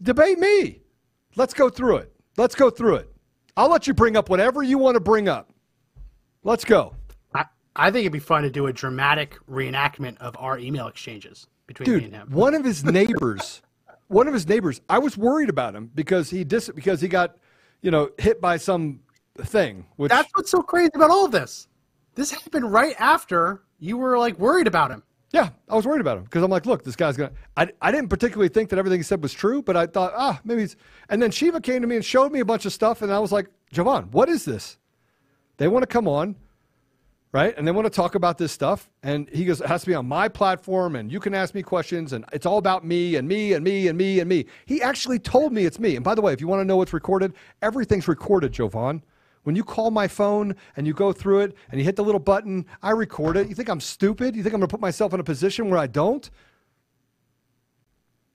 Debate 0.00 0.38
me. 0.38 0.80
Let's 1.34 1.52
go 1.52 1.68
through 1.68 1.96
it. 1.96 2.12
Let's 2.36 2.54
go 2.54 2.70
through 2.70 2.96
it. 2.96 3.12
I'll 3.56 3.70
let 3.70 3.86
you 3.86 3.94
bring 3.94 4.16
up 4.16 4.28
whatever 4.28 4.62
you 4.62 4.78
want 4.78 4.94
to 4.94 5.00
bring 5.00 5.28
up. 5.28 5.52
Let's 6.44 6.64
go. 6.64 6.94
I, 7.34 7.46
I 7.74 7.90
think 7.90 8.02
it'd 8.02 8.12
be 8.12 8.18
fun 8.18 8.42
to 8.42 8.50
do 8.50 8.66
a 8.66 8.72
dramatic 8.72 9.36
reenactment 9.50 10.18
of 10.18 10.36
our 10.38 10.58
email 10.58 10.86
exchanges 10.86 11.46
between 11.66 11.88
me 11.88 11.94
and 11.94 12.04
Dude, 12.04 12.12
him. 12.12 12.30
one 12.30 12.54
of 12.54 12.64
his 12.64 12.84
neighbors, 12.84 13.62
one 14.08 14.28
of 14.28 14.34
his 14.34 14.46
neighbors, 14.46 14.80
I 14.88 14.98
was 14.98 15.16
worried 15.16 15.48
about 15.48 15.74
him 15.74 15.90
because 15.94 16.30
he 16.30 16.44
dis- 16.44 16.70
because 16.74 17.00
he 17.00 17.08
got, 17.08 17.38
you 17.82 17.90
know, 17.90 18.10
hit 18.18 18.40
by 18.40 18.58
some 18.58 19.00
thing. 19.44 19.86
Which 19.96 20.10
That's 20.10 20.30
what's 20.34 20.50
so 20.50 20.62
crazy 20.62 20.92
about 20.94 21.10
all 21.10 21.24
of 21.24 21.32
this. 21.32 21.68
This 22.14 22.30
happened 22.30 22.72
right 22.72 22.94
after 22.98 23.62
you 23.78 23.96
were 23.96 24.18
like 24.18 24.38
worried 24.38 24.66
about 24.66 24.90
him. 24.90 25.02
Yeah, 25.32 25.50
I 25.68 25.74
was 25.74 25.86
worried 25.86 26.00
about 26.00 26.18
him 26.18 26.24
because 26.24 26.42
I'm 26.42 26.50
like, 26.50 26.66
look, 26.66 26.84
this 26.84 26.96
guy's 26.96 27.16
gonna. 27.16 27.32
I, 27.56 27.68
I 27.82 27.90
didn't 27.90 28.08
particularly 28.08 28.48
think 28.48 28.70
that 28.70 28.78
everything 28.78 29.00
he 29.00 29.02
said 29.02 29.22
was 29.22 29.32
true, 29.32 29.60
but 29.60 29.76
I 29.76 29.86
thought, 29.86 30.12
ah, 30.16 30.40
maybe 30.44 30.62
he's. 30.62 30.76
And 31.08 31.20
then 31.20 31.30
Shiva 31.30 31.60
came 31.60 31.82
to 31.82 31.86
me 31.86 31.96
and 31.96 32.04
showed 32.04 32.32
me 32.32 32.40
a 32.40 32.44
bunch 32.44 32.64
of 32.64 32.72
stuff, 32.72 33.02
and 33.02 33.12
I 33.12 33.18
was 33.18 33.32
like, 33.32 33.48
Jovan, 33.72 34.04
what 34.12 34.28
is 34.28 34.44
this? 34.44 34.78
They 35.58 35.68
want 35.68 35.82
to 35.82 35.86
come 35.86 36.06
on, 36.06 36.36
right? 37.32 37.54
And 37.58 37.66
they 37.66 37.72
want 37.72 37.86
to 37.86 37.90
talk 37.90 38.14
about 38.14 38.38
this 38.38 38.52
stuff, 38.52 38.88
and 39.02 39.28
he 39.30 39.44
goes, 39.44 39.60
it 39.60 39.66
has 39.66 39.82
to 39.82 39.88
be 39.88 39.94
on 39.94 40.06
my 40.06 40.28
platform, 40.28 40.96
and 40.96 41.10
you 41.10 41.18
can 41.18 41.34
ask 41.34 41.54
me 41.54 41.62
questions, 41.62 42.12
and 42.12 42.24
it's 42.32 42.46
all 42.46 42.58
about 42.58 42.84
me 42.84 43.16
and 43.16 43.26
me 43.26 43.52
and 43.52 43.64
me 43.64 43.88
and 43.88 43.98
me 43.98 44.20
and 44.20 44.28
me. 44.28 44.46
He 44.64 44.80
actually 44.80 45.18
told 45.18 45.52
me 45.52 45.64
it's 45.64 45.78
me. 45.78 45.96
And 45.96 46.04
by 46.04 46.14
the 46.14 46.22
way, 46.22 46.32
if 46.32 46.40
you 46.40 46.46
want 46.46 46.60
to 46.60 46.64
know 46.64 46.76
what's 46.76 46.92
recorded, 46.92 47.34
everything's 47.62 48.06
recorded, 48.06 48.52
Jovan. 48.52 49.02
When 49.46 49.54
you 49.54 49.62
call 49.62 49.92
my 49.92 50.08
phone 50.08 50.56
and 50.76 50.88
you 50.88 50.92
go 50.92 51.12
through 51.12 51.38
it 51.42 51.54
and 51.70 51.78
you 51.78 51.84
hit 51.84 51.94
the 51.94 52.02
little 52.02 52.18
button, 52.18 52.66
I 52.82 52.90
record 52.90 53.36
it. 53.36 53.48
You 53.48 53.54
think 53.54 53.68
I'm 53.68 53.80
stupid? 53.80 54.34
You 54.34 54.42
think 54.42 54.52
I'm 54.52 54.58
going 54.58 54.66
to 54.66 54.72
put 54.72 54.80
myself 54.80 55.14
in 55.14 55.20
a 55.20 55.24
position 55.24 55.70
where 55.70 55.78
I 55.78 55.86
don't? 55.86 56.28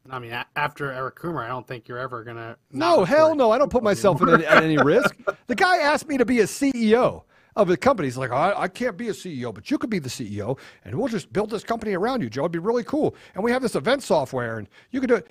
I 0.10 0.20
mean, 0.20 0.32
after 0.56 0.89
Eric 0.89 1.18
Coomer, 1.18 1.44
I 1.44 1.50
don't 1.50 1.68
think 1.68 1.89
you're 1.89 1.98
ever 1.98 2.24
gonna. 2.24 2.56
No, 2.72 3.03
hell 3.03 3.36
no. 3.36 3.51
I 3.51 3.58
don't 3.58 3.70
put 3.70 3.84
myself 3.84 4.22
in 4.22 4.30
any, 4.30 4.46
at 4.46 4.63
any 4.63 4.77
risk. 4.77 5.15
The 5.48 5.56
guy 5.56 5.80
asked 5.80 6.08
me 6.08 6.18
to 6.18 6.25
be 6.25 6.39
a 6.39 6.46
CEO 6.46 7.24
of 7.58 7.68
the 7.68 7.75
company. 7.75 8.08
He's 8.08 8.18
like, 8.18 8.32
I, 8.32 8.53
I 8.56 8.68
can't 8.70 8.96
be 8.96 9.10
a 9.10 9.13
CEO, 9.13 9.53
but 9.53 9.70
you 9.70 9.77
could 9.77 9.89
be 9.89 10.00
the 10.00 10.10
CEO, 10.10 10.58
and 10.86 10.96
we'll 10.96 11.10
just 11.10 11.32
build 11.34 11.50
this 11.50 11.65
company 11.65 11.94
around 11.94 12.22
you, 12.22 12.30
Joe. 12.30 12.44
It'd 12.44 12.53
be 12.53 12.60
really 12.60 12.86
cool. 12.86 13.15
And 13.36 13.44
we 13.44 13.51
have 13.51 13.62
this 13.62 13.75
event 13.75 14.01
software, 14.01 14.60
and 14.60 14.70
you 14.91 15.01
could 15.01 15.10
do 15.10 15.15
it. 15.15 15.27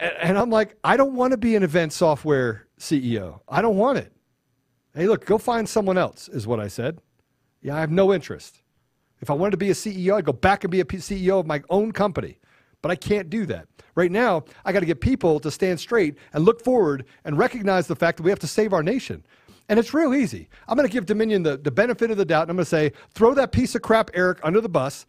And, 0.00 0.12
and 0.18 0.38
I'm 0.38 0.50
like, 0.50 0.76
I 0.82 0.96
don't 0.96 1.14
want 1.14 1.30
to 1.30 1.36
be 1.36 1.54
an 1.54 1.62
event 1.62 1.92
software 1.92 2.66
CEO. 2.80 3.40
I 3.48 3.62
don't 3.62 3.76
want 3.76 3.98
it. 3.98 4.12
Hey, 4.94 5.06
look, 5.06 5.24
go 5.24 5.38
find 5.38 5.68
someone 5.68 5.96
else, 5.96 6.28
is 6.28 6.46
what 6.46 6.60
I 6.60 6.68
said. 6.68 7.00
Yeah, 7.62 7.76
I 7.76 7.80
have 7.80 7.90
no 7.90 8.12
interest. 8.12 8.62
If 9.20 9.30
I 9.30 9.34
wanted 9.34 9.52
to 9.52 9.56
be 9.56 9.70
a 9.70 9.74
CEO, 9.74 10.16
I'd 10.16 10.24
go 10.24 10.32
back 10.32 10.64
and 10.64 10.70
be 10.70 10.80
a 10.80 10.84
CEO 10.84 11.40
of 11.40 11.46
my 11.46 11.62
own 11.70 11.92
company. 11.92 12.38
But 12.82 12.90
I 12.90 12.96
can't 12.96 13.30
do 13.30 13.46
that. 13.46 13.68
Right 13.94 14.10
now, 14.10 14.44
I 14.64 14.72
got 14.72 14.80
to 14.80 14.86
get 14.86 15.00
people 15.00 15.38
to 15.40 15.50
stand 15.50 15.78
straight 15.78 16.16
and 16.32 16.44
look 16.44 16.62
forward 16.62 17.04
and 17.24 17.38
recognize 17.38 17.86
the 17.86 17.96
fact 17.96 18.16
that 18.16 18.24
we 18.24 18.30
have 18.30 18.40
to 18.40 18.46
save 18.46 18.72
our 18.72 18.82
nation. 18.82 19.24
And 19.68 19.78
it's 19.78 19.94
real 19.94 20.14
easy. 20.14 20.48
I'm 20.66 20.76
going 20.76 20.88
to 20.88 20.92
give 20.92 21.06
Dominion 21.06 21.42
the, 21.42 21.56
the 21.56 21.70
benefit 21.70 22.10
of 22.10 22.16
the 22.16 22.24
doubt, 22.24 22.42
and 22.42 22.50
I'm 22.50 22.56
going 22.56 22.64
to 22.64 22.70
say, 22.70 22.92
throw 23.14 23.32
that 23.34 23.52
piece 23.52 23.74
of 23.74 23.82
crap, 23.82 24.10
Eric, 24.14 24.40
under 24.42 24.60
the 24.60 24.68
bus, 24.68 25.06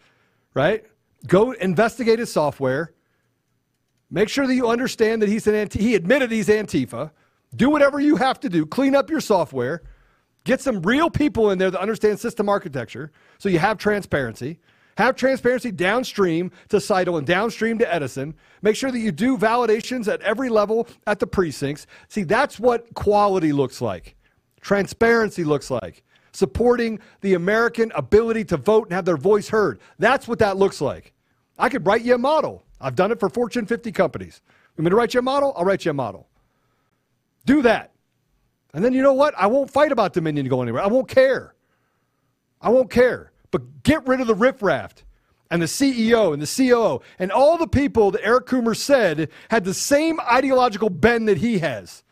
right? 0.53 0.85
Go 1.27 1.51
investigate 1.53 2.19
his 2.19 2.31
software, 2.31 2.93
Make 4.13 4.29
sure 4.29 4.45
that 4.45 4.53
you 4.53 4.69
understand 4.69 5.23
that 5.23 5.29
he's 5.29 5.47
an 5.47 5.55
anti- 5.55 5.81
he 5.81 5.95
admitted 5.95 6.31
he's 6.31 6.47
Antifa. 6.47 7.09
Do 7.55 7.69
whatever 7.69 7.99
you 7.99 8.15
have 8.15 8.39
to 8.41 8.49
do. 8.49 8.65
Clean 8.65 8.95
up 8.95 9.09
your 9.09 9.21
software. 9.21 9.83
Get 10.43 10.59
some 10.59 10.81
real 10.81 11.09
people 11.09 11.51
in 11.51 11.57
there 11.57 11.71
that 11.71 11.79
understand 11.79 12.19
system 12.19 12.49
architecture 12.49 13.11
so 13.37 13.49
you 13.49 13.59
have 13.59 13.77
transparency. 13.77 14.59
Have 14.97 15.15
transparency 15.15 15.71
downstream 15.71 16.51
to 16.69 16.77
Scytl 16.77 17.17
and 17.17 17.25
downstream 17.25 17.79
to 17.79 17.93
Edison. 17.93 18.35
Make 18.61 18.75
sure 18.75 18.91
that 18.91 18.99
you 18.99 19.11
do 19.11 19.37
validations 19.37 20.11
at 20.11 20.21
every 20.21 20.49
level 20.49 20.87
at 21.07 21.19
the 21.19 21.25
precincts. 21.25 21.87
See, 22.09 22.23
that's 22.23 22.59
what 22.59 22.93
quality 22.93 23.53
looks 23.53 23.81
like. 23.81 24.15
Transparency 24.61 25.43
looks 25.43 25.71
like. 25.71 26.03
Supporting 26.31 26.99
the 27.21 27.33
American 27.35 27.91
ability 27.95 28.45
to 28.45 28.57
vote 28.57 28.85
and 28.85 28.93
have 28.93 29.05
their 29.05 29.17
voice 29.17 29.49
heard. 29.49 29.79
That's 29.97 30.27
what 30.27 30.39
that 30.39 30.57
looks 30.57 30.81
like. 30.81 31.13
I 31.57 31.69
could 31.69 31.85
write 31.85 32.01
you 32.03 32.15
a 32.15 32.17
model. 32.17 32.63
I've 32.81 32.95
done 32.95 33.11
it 33.11 33.19
for 33.19 33.29
Fortune 33.29 33.65
50 33.65 33.91
companies. 33.91 34.41
You 34.45 34.81
want 34.81 34.85
me 34.85 34.89
to 34.91 34.95
write 34.95 35.13
you 35.13 35.19
a 35.19 35.23
model? 35.23 35.53
I'll 35.55 35.65
write 35.65 35.85
you 35.85 35.91
a 35.91 35.93
model. 35.93 36.27
Do 37.45 37.61
that. 37.63 37.91
And 38.73 38.83
then 38.83 38.93
you 38.93 39.01
know 39.01 39.13
what? 39.13 39.33
I 39.37 39.47
won't 39.47 39.69
fight 39.69 39.91
about 39.91 40.13
Dominion 40.13 40.47
going 40.47 40.67
anywhere. 40.67 40.83
I 40.83 40.87
won't 40.87 41.07
care. 41.07 41.53
I 42.61 42.69
won't 42.69 42.89
care. 42.89 43.31
But 43.51 43.83
get 43.83 44.07
rid 44.07 44.19
of 44.19 44.27
the 44.27 44.35
riffraff 44.35 45.05
and 45.51 45.61
the 45.61 45.67
CEO 45.67 46.33
and 46.33 46.41
the 46.41 46.69
COO 46.69 47.01
and 47.19 47.31
all 47.31 47.57
the 47.57 47.67
people 47.67 48.09
that 48.11 48.25
Eric 48.25 48.47
Coomer 48.47 48.75
said 48.75 49.29
had 49.49 49.63
the 49.63 49.73
same 49.73 50.19
ideological 50.21 50.89
bend 50.89 51.27
that 51.27 51.37
he 51.37 51.59
has. 51.59 52.03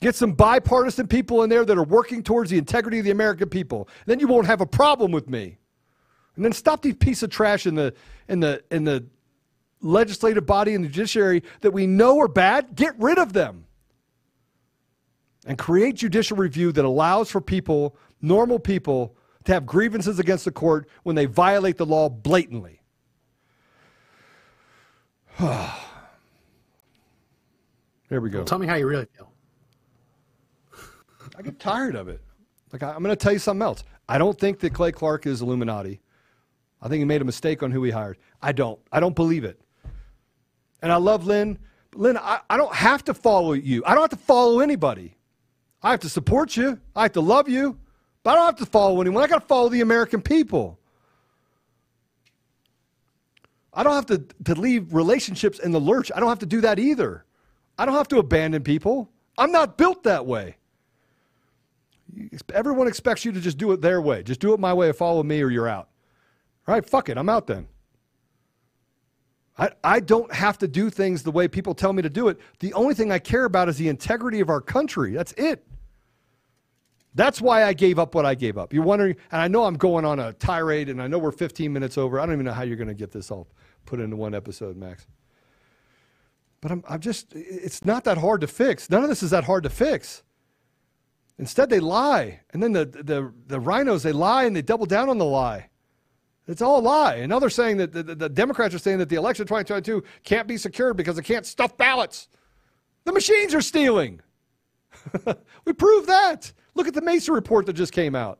Get 0.00 0.14
some 0.14 0.32
bipartisan 0.32 1.06
people 1.06 1.42
in 1.42 1.50
there 1.50 1.64
that 1.64 1.76
are 1.76 1.84
working 1.84 2.22
towards 2.22 2.50
the 2.50 2.58
integrity 2.58 2.98
of 2.98 3.04
the 3.04 3.10
American 3.10 3.48
people. 3.48 3.88
Then 4.06 4.18
you 4.18 4.26
won't 4.26 4.46
have 4.46 4.60
a 4.60 4.66
problem 4.66 5.12
with 5.12 5.28
me. 5.28 5.58
And 6.34 6.44
then 6.44 6.52
stop 6.52 6.82
these 6.82 6.96
piece 6.96 7.22
of 7.22 7.30
trash 7.30 7.66
in 7.66 7.74
the 7.74 7.94
in 8.28 8.40
the 8.40 8.64
in 8.70 8.84
the 8.84 9.04
legislative 9.80 10.46
body 10.46 10.74
and 10.74 10.84
the 10.84 10.88
judiciary 10.88 11.42
that 11.60 11.72
we 11.72 11.86
know 11.86 12.18
are 12.20 12.28
bad. 12.28 12.74
Get 12.74 12.98
rid 12.98 13.18
of 13.18 13.32
them. 13.32 13.66
And 15.46 15.58
create 15.58 15.96
judicial 15.96 16.36
review 16.36 16.70
that 16.72 16.84
allows 16.84 17.30
for 17.30 17.40
people, 17.40 17.96
normal 18.20 18.58
people, 18.58 19.16
to 19.44 19.52
have 19.52 19.66
grievances 19.66 20.18
against 20.18 20.44
the 20.44 20.52
court 20.52 20.88
when 21.02 21.16
they 21.16 21.24
violate 21.24 21.76
the 21.76 21.86
law 21.86 22.08
blatantly. 22.08 22.80
there 25.40 25.70
we 28.20 28.30
go. 28.30 28.38
Well, 28.38 28.44
tell 28.44 28.58
me 28.58 28.66
how 28.66 28.76
you 28.76 28.86
really 28.86 29.06
feel. 29.16 29.32
I 31.36 31.42
get 31.42 31.58
tired 31.58 31.96
of 31.96 32.08
it. 32.08 32.20
Like 32.72 32.82
I, 32.82 32.92
I'm 32.92 33.02
going 33.02 33.10
to 33.10 33.16
tell 33.16 33.32
you 33.32 33.38
something 33.38 33.62
else. 33.62 33.84
I 34.08 34.18
don't 34.18 34.38
think 34.38 34.60
that 34.60 34.74
Clay 34.74 34.92
Clark 34.92 35.26
is 35.26 35.42
Illuminati. 35.42 36.00
I 36.80 36.88
think 36.88 36.98
he 36.98 37.04
made 37.04 37.22
a 37.22 37.24
mistake 37.24 37.62
on 37.62 37.70
who 37.70 37.82
he 37.82 37.90
hired. 37.90 38.18
I 38.40 38.52
don't. 38.52 38.78
I 38.90 39.00
don't 39.00 39.16
believe 39.16 39.44
it. 39.44 39.60
And 40.82 40.92
I 40.92 40.96
love 40.96 41.26
Lynn. 41.26 41.58
Lynn, 41.94 42.16
I, 42.16 42.40
I 42.50 42.56
don't 42.56 42.74
have 42.74 43.04
to 43.04 43.14
follow 43.14 43.52
you. 43.52 43.82
I 43.86 43.94
don't 43.94 44.02
have 44.02 44.18
to 44.18 44.24
follow 44.24 44.60
anybody. 44.60 45.16
I 45.82 45.90
have 45.90 46.00
to 46.00 46.08
support 46.08 46.56
you. 46.56 46.80
I 46.94 47.02
have 47.02 47.12
to 47.12 47.20
love 47.20 47.48
you. 47.48 47.78
But 48.22 48.32
I 48.32 48.34
don't 48.36 48.46
have 48.46 48.56
to 48.56 48.66
follow 48.66 49.00
anyone. 49.00 49.22
I 49.22 49.26
got 49.26 49.40
to 49.40 49.46
follow 49.46 49.68
the 49.68 49.80
American 49.80 50.22
people. 50.22 50.78
I 53.74 53.82
don't 53.82 53.94
have 53.94 54.06
to, 54.06 54.18
to 54.44 54.60
leave 54.60 54.94
relationships 54.94 55.58
in 55.58 55.72
the 55.72 55.80
lurch. 55.80 56.12
I 56.14 56.20
don't 56.20 56.28
have 56.28 56.38
to 56.40 56.46
do 56.46 56.60
that 56.60 56.78
either. 56.78 57.24
I 57.78 57.86
don't 57.86 57.94
have 57.94 58.08
to 58.08 58.18
abandon 58.18 58.62
people. 58.62 59.10
I'm 59.38 59.50
not 59.50 59.78
built 59.78 60.04
that 60.04 60.26
way. 60.26 60.56
Everyone 62.52 62.86
expects 62.86 63.24
you 63.24 63.32
to 63.32 63.40
just 63.40 63.56
do 63.56 63.72
it 63.72 63.80
their 63.80 64.00
way. 64.00 64.22
Just 64.22 64.40
do 64.40 64.52
it 64.52 64.60
my 64.60 64.74
way 64.74 64.88
or 64.88 64.92
follow 64.92 65.22
me 65.22 65.40
or 65.40 65.50
you're 65.50 65.68
out. 65.68 65.88
All 66.68 66.74
right, 66.74 66.84
fuck 66.84 67.08
it. 67.08 67.16
I'm 67.16 67.30
out 67.30 67.46
then. 67.46 67.66
I, 69.58 69.70
I 69.82 70.00
don't 70.00 70.32
have 70.32 70.58
to 70.58 70.68
do 70.68 70.90
things 70.90 71.22
the 71.22 71.30
way 71.30 71.48
people 71.48 71.74
tell 71.74 71.92
me 71.92 72.02
to 72.02 72.10
do 72.10 72.28
it. 72.28 72.38
The 72.60 72.72
only 72.74 72.94
thing 72.94 73.10
I 73.10 73.18
care 73.18 73.44
about 73.44 73.68
is 73.68 73.78
the 73.78 73.88
integrity 73.88 74.40
of 74.40 74.50
our 74.50 74.60
country. 74.60 75.12
That's 75.12 75.32
it. 75.32 75.64
That's 77.14 77.40
why 77.40 77.64
I 77.64 77.72
gave 77.74 77.98
up 77.98 78.14
what 78.14 78.24
I 78.24 78.34
gave 78.34 78.56
up. 78.56 78.72
You're 78.72 78.84
wondering, 78.84 79.16
and 79.30 79.42
I 79.42 79.48
know 79.48 79.64
I'm 79.64 79.76
going 79.76 80.04
on 80.04 80.18
a 80.18 80.32
tirade, 80.32 80.88
and 80.88 81.02
I 81.02 81.06
know 81.06 81.18
we're 81.18 81.30
15 81.30 81.72
minutes 81.72 81.98
over. 81.98 82.18
I 82.18 82.24
don't 82.24 82.34
even 82.34 82.46
know 82.46 82.52
how 82.52 82.62
you're 82.62 82.76
going 82.76 82.88
to 82.88 82.94
get 82.94 83.10
this 83.10 83.30
all 83.30 83.48
put 83.84 84.00
into 84.00 84.16
one 84.16 84.34
episode, 84.34 84.76
Max. 84.76 85.06
But 86.62 86.70
I'm, 86.70 86.84
I'm 86.88 87.00
just, 87.00 87.34
it's 87.34 87.84
not 87.84 88.04
that 88.04 88.16
hard 88.16 88.40
to 88.40 88.46
fix. 88.46 88.88
None 88.88 89.02
of 89.02 89.08
this 89.08 89.22
is 89.22 89.30
that 89.30 89.44
hard 89.44 89.64
to 89.64 89.70
fix. 89.70 90.22
Instead, 91.38 91.68
they 91.68 91.80
lie. 91.80 92.40
And 92.50 92.62
then 92.62 92.72
the, 92.72 92.84
the, 92.84 93.32
the 93.46 93.60
RINOs, 93.60 94.02
they 94.02 94.12
lie 94.12 94.44
and 94.44 94.54
they 94.54 94.62
double 94.62 94.86
down 94.86 95.08
on 95.08 95.18
the 95.18 95.24
lie. 95.24 95.68
It's 96.46 96.62
all 96.62 96.78
a 96.78 96.80
lie. 96.80 97.16
And 97.16 97.30
now 97.30 97.38
they're 97.38 97.50
saying 97.50 97.76
that 97.78 97.92
the, 97.92 98.02
the, 98.02 98.14
the 98.14 98.28
Democrats 98.28 98.74
are 98.74 98.78
saying 98.78 98.98
that 98.98 99.08
the 99.08 99.16
election 99.16 99.44
2022 99.44 100.02
can't 100.24 100.46
be 100.46 100.56
secured 100.56 100.96
because 100.96 101.16
they 101.16 101.22
can't 101.22 101.46
stuff 101.46 101.76
ballots. 101.76 102.28
The 103.04 103.12
machines 103.12 103.54
are 103.54 103.60
stealing. 103.60 104.20
we 105.64 105.72
proved 105.72 106.08
that. 106.08 106.52
Look 106.74 106.86
at 106.86 106.94
the 106.94 107.02
Mesa 107.02 107.32
report 107.32 107.66
that 107.66 107.74
just 107.74 107.92
came 107.92 108.14
out. 108.14 108.38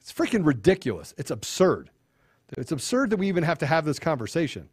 It's 0.00 0.12
freaking 0.12 0.44
ridiculous. 0.44 1.14
It's 1.16 1.30
absurd. 1.30 1.90
It's 2.56 2.72
absurd 2.72 3.10
that 3.10 3.16
we 3.16 3.28
even 3.28 3.42
have 3.42 3.58
to 3.58 3.66
have 3.66 3.84
this 3.84 3.98
conversation. 3.98 4.68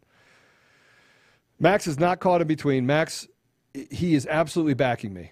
Max 1.60 1.88
is 1.88 2.00
not 2.00 2.19
caught 2.19 2.41
in 2.41 2.48
between. 2.48 2.86
Max, 2.86 3.27
he 3.74 4.13
is 4.13 4.27
absolutely 4.27 4.74
backing 4.74 5.13
me. 5.13 5.31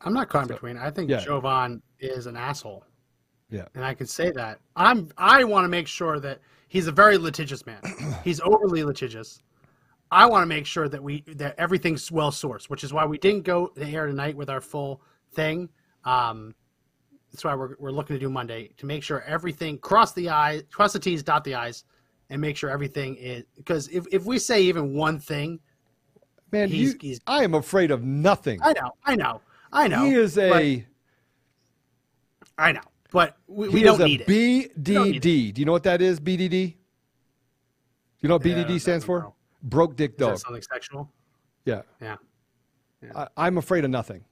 I'm 0.00 0.12
not 0.12 0.28
caught 0.28 0.42
in 0.42 0.48
between. 0.48 0.76
I 0.76 0.90
think 0.90 1.10
yeah. 1.10 1.20
Jovan 1.20 1.82
is 2.00 2.26
an 2.26 2.36
asshole. 2.36 2.84
Yeah. 3.50 3.66
And 3.74 3.84
I 3.84 3.94
can 3.94 4.06
say 4.06 4.30
that. 4.32 4.58
I'm 4.74 5.10
I 5.18 5.44
want 5.44 5.64
to 5.64 5.68
make 5.68 5.86
sure 5.86 6.18
that 6.20 6.40
he's 6.68 6.86
a 6.86 6.92
very 6.92 7.18
litigious 7.18 7.64
man. 7.66 7.80
he's 8.24 8.40
overly 8.40 8.82
litigious. 8.82 9.42
I 10.12 10.26
want 10.26 10.42
to 10.42 10.46
make 10.46 10.66
sure 10.66 10.88
that 10.90 11.02
we 11.02 11.22
that 11.26 11.54
everything's 11.58 12.12
well 12.12 12.30
sourced, 12.30 12.68
which 12.68 12.84
is 12.84 12.92
why 12.92 13.06
we 13.06 13.16
didn't 13.16 13.44
go 13.44 13.68
to 13.68 13.84
air 13.84 14.06
tonight 14.06 14.36
with 14.36 14.50
our 14.50 14.60
full 14.60 15.00
thing. 15.32 15.70
Um, 16.04 16.54
that's 17.32 17.44
why 17.44 17.54
we're, 17.54 17.76
we're 17.78 17.92
looking 17.92 18.14
to 18.16 18.20
do 18.20 18.28
Monday 18.28 18.72
to 18.76 18.84
make 18.84 19.02
sure 19.02 19.22
everything 19.22 19.78
cross 19.78 20.12
the 20.12 20.28
i's, 20.28 20.64
cross 20.70 20.92
the 20.92 20.98
t's, 20.98 21.22
dot 21.22 21.44
the 21.44 21.54
i's, 21.54 21.84
and 22.28 22.42
make 22.42 22.58
sure 22.58 22.68
everything 22.68 23.16
is 23.16 23.44
because 23.56 23.88
if, 23.88 24.04
if 24.12 24.26
we 24.26 24.38
say 24.38 24.62
even 24.62 24.92
one 24.94 25.18
thing, 25.18 25.58
man, 26.50 26.68
he's, 26.68 26.92
you, 26.92 26.98
he's, 27.00 27.20
I 27.26 27.42
am 27.42 27.54
afraid 27.54 27.90
of 27.90 28.04
nothing. 28.04 28.60
I 28.62 28.74
know, 28.74 28.90
I 29.06 29.16
know, 29.16 29.40
I 29.72 29.88
know. 29.88 30.04
He 30.04 30.12
is 30.12 30.36
a. 30.36 30.86
I 32.58 32.72
know, 32.72 32.82
but 33.10 33.38
we, 33.46 33.70
we 33.70 33.82
don't 33.82 33.98
need 33.98 34.20
a 34.20 34.30
it. 34.30 34.84
BDD. 34.84 35.54
Do 35.54 35.60
you 35.62 35.64
know 35.64 35.72
what 35.72 35.84
that 35.84 36.02
is? 36.02 36.20
BDD. 36.20 36.50
Do 36.50 36.74
you 38.20 38.28
know 38.28 38.36
what 38.36 38.44
Yeah, 38.44 38.62
BDD 38.62 38.78
stands 38.78 39.06
for? 39.06 39.20
know. 39.20 39.34
Broke 39.62 39.96
dick 39.96 40.12
Is 40.12 40.16
that 40.18 40.24
dog. 40.26 40.38
something 40.38 40.62
sexual? 40.62 41.10
Yeah. 41.64 41.82
Yeah. 42.00 42.16
I, 43.14 43.28
I'm 43.36 43.58
afraid 43.58 43.84
of 43.84 43.90
nothing. 43.90 44.24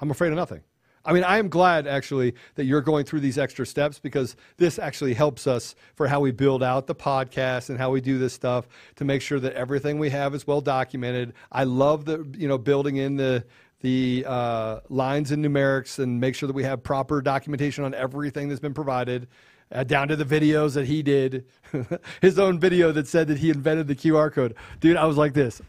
I'm 0.00 0.10
afraid 0.10 0.28
of 0.28 0.36
nothing. 0.36 0.62
I 1.04 1.12
mean, 1.12 1.24
I 1.24 1.38
am 1.38 1.48
glad 1.48 1.86
actually 1.86 2.34
that 2.56 2.64
you're 2.64 2.82
going 2.82 3.04
through 3.06 3.20
these 3.20 3.38
extra 3.38 3.64
steps 3.64 3.98
because 3.98 4.36
this 4.58 4.78
actually 4.78 5.14
helps 5.14 5.46
us 5.46 5.74
for 5.94 6.06
how 6.06 6.20
we 6.20 6.32
build 6.32 6.62
out 6.62 6.86
the 6.86 6.94
podcast 6.94 7.70
and 7.70 7.78
how 7.78 7.90
we 7.90 8.00
do 8.00 8.18
this 8.18 8.34
stuff 8.34 8.68
to 8.96 9.04
make 9.04 9.22
sure 9.22 9.40
that 9.40 9.54
everything 9.54 9.98
we 9.98 10.10
have 10.10 10.34
is 10.34 10.46
well 10.46 10.60
documented. 10.60 11.32
I 11.50 11.64
love 11.64 12.04
the 12.04 12.26
you 12.36 12.46
know 12.46 12.58
building 12.58 12.96
in 12.96 13.16
the 13.16 13.44
the 13.80 14.24
uh, 14.26 14.80
lines 14.88 15.30
and 15.30 15.42
numerics 15.44 15.98
and 15.98 16.20
make 16.20 16.34
sure 16.34 16.46
that 16.46 16.52
we 16.52 16.64
have 16.64 16.82
proper 16.82 17.22
documentation 17.22 17.84
on 17.84 17.94
everything 17.94 18.48
that's 18.48 18.60
been 18.60 18.74
provided. 18.74 19.28
Uh, 19.70 19.84
down 19.84 20.08
to 20.08 20.16
the 20.16 20.24
videos 20.24 20.74
that 20.74 20.86
he 20.86 21.02
did, 21.02 21.44
his 22.22 22.38
own 22.38 22.58
video 22.58 22.90
that 22.90 23.06
said 23.06 23.28
that 23.28 23.36
he 23.38 23.50
invented 23.50 23.86
the 23.86 23.94
QR 23.94 24.32
code. 24.32 24.54
Dude, 24.80 24.96
I 24.96 25.04
was 25.04 25.18
like 25.18 25.34
this. 25.34 25.60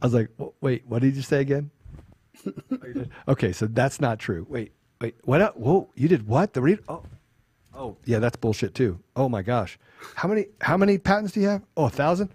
I 0.00 0.06
was 0.06 0.14
like, 0.14 0.30
wait, 0.62 0.86
what 0.86 1.02
did 1.02 1.16
you 1.16 1.22
say 1.22 1.40
again? 1.40 1.70
okay, 3.28 3.52
so 3.52 3.66
that's 3.66 4.00
not 4.00 4.18
true. 4.18 4.46
Wait, 4.48 4.72
wait, 5.00 5.16
what? 5.24 5.58
Whoa, 5.58 5.90
you 5.94 6.08
did 6.08 6.26
what? 6.26 6.52
The 6.52 6.62
read? 6.62 6.80
Oh, 6.88 7.02
oh, 7.74 7.96
yeah, 8.04 8.18
that's 8.18 8.36
bullshit 8.36 8.74
too. 8.74 9.00
Oh 9.14 9.28
my 9.28 9.42
gosh, 9.42 9.78
how 10.14 10.28
many? 10.28 10.46
How 10.60 10.76
many 10.76 10.98
patents 10.98 11.32
do 11.32 11.40
you 11.40 11.48
have? 11.48 11.62
Oh, 11.76 11.84
a 11.84 11.90
thousand. 11.90 12.30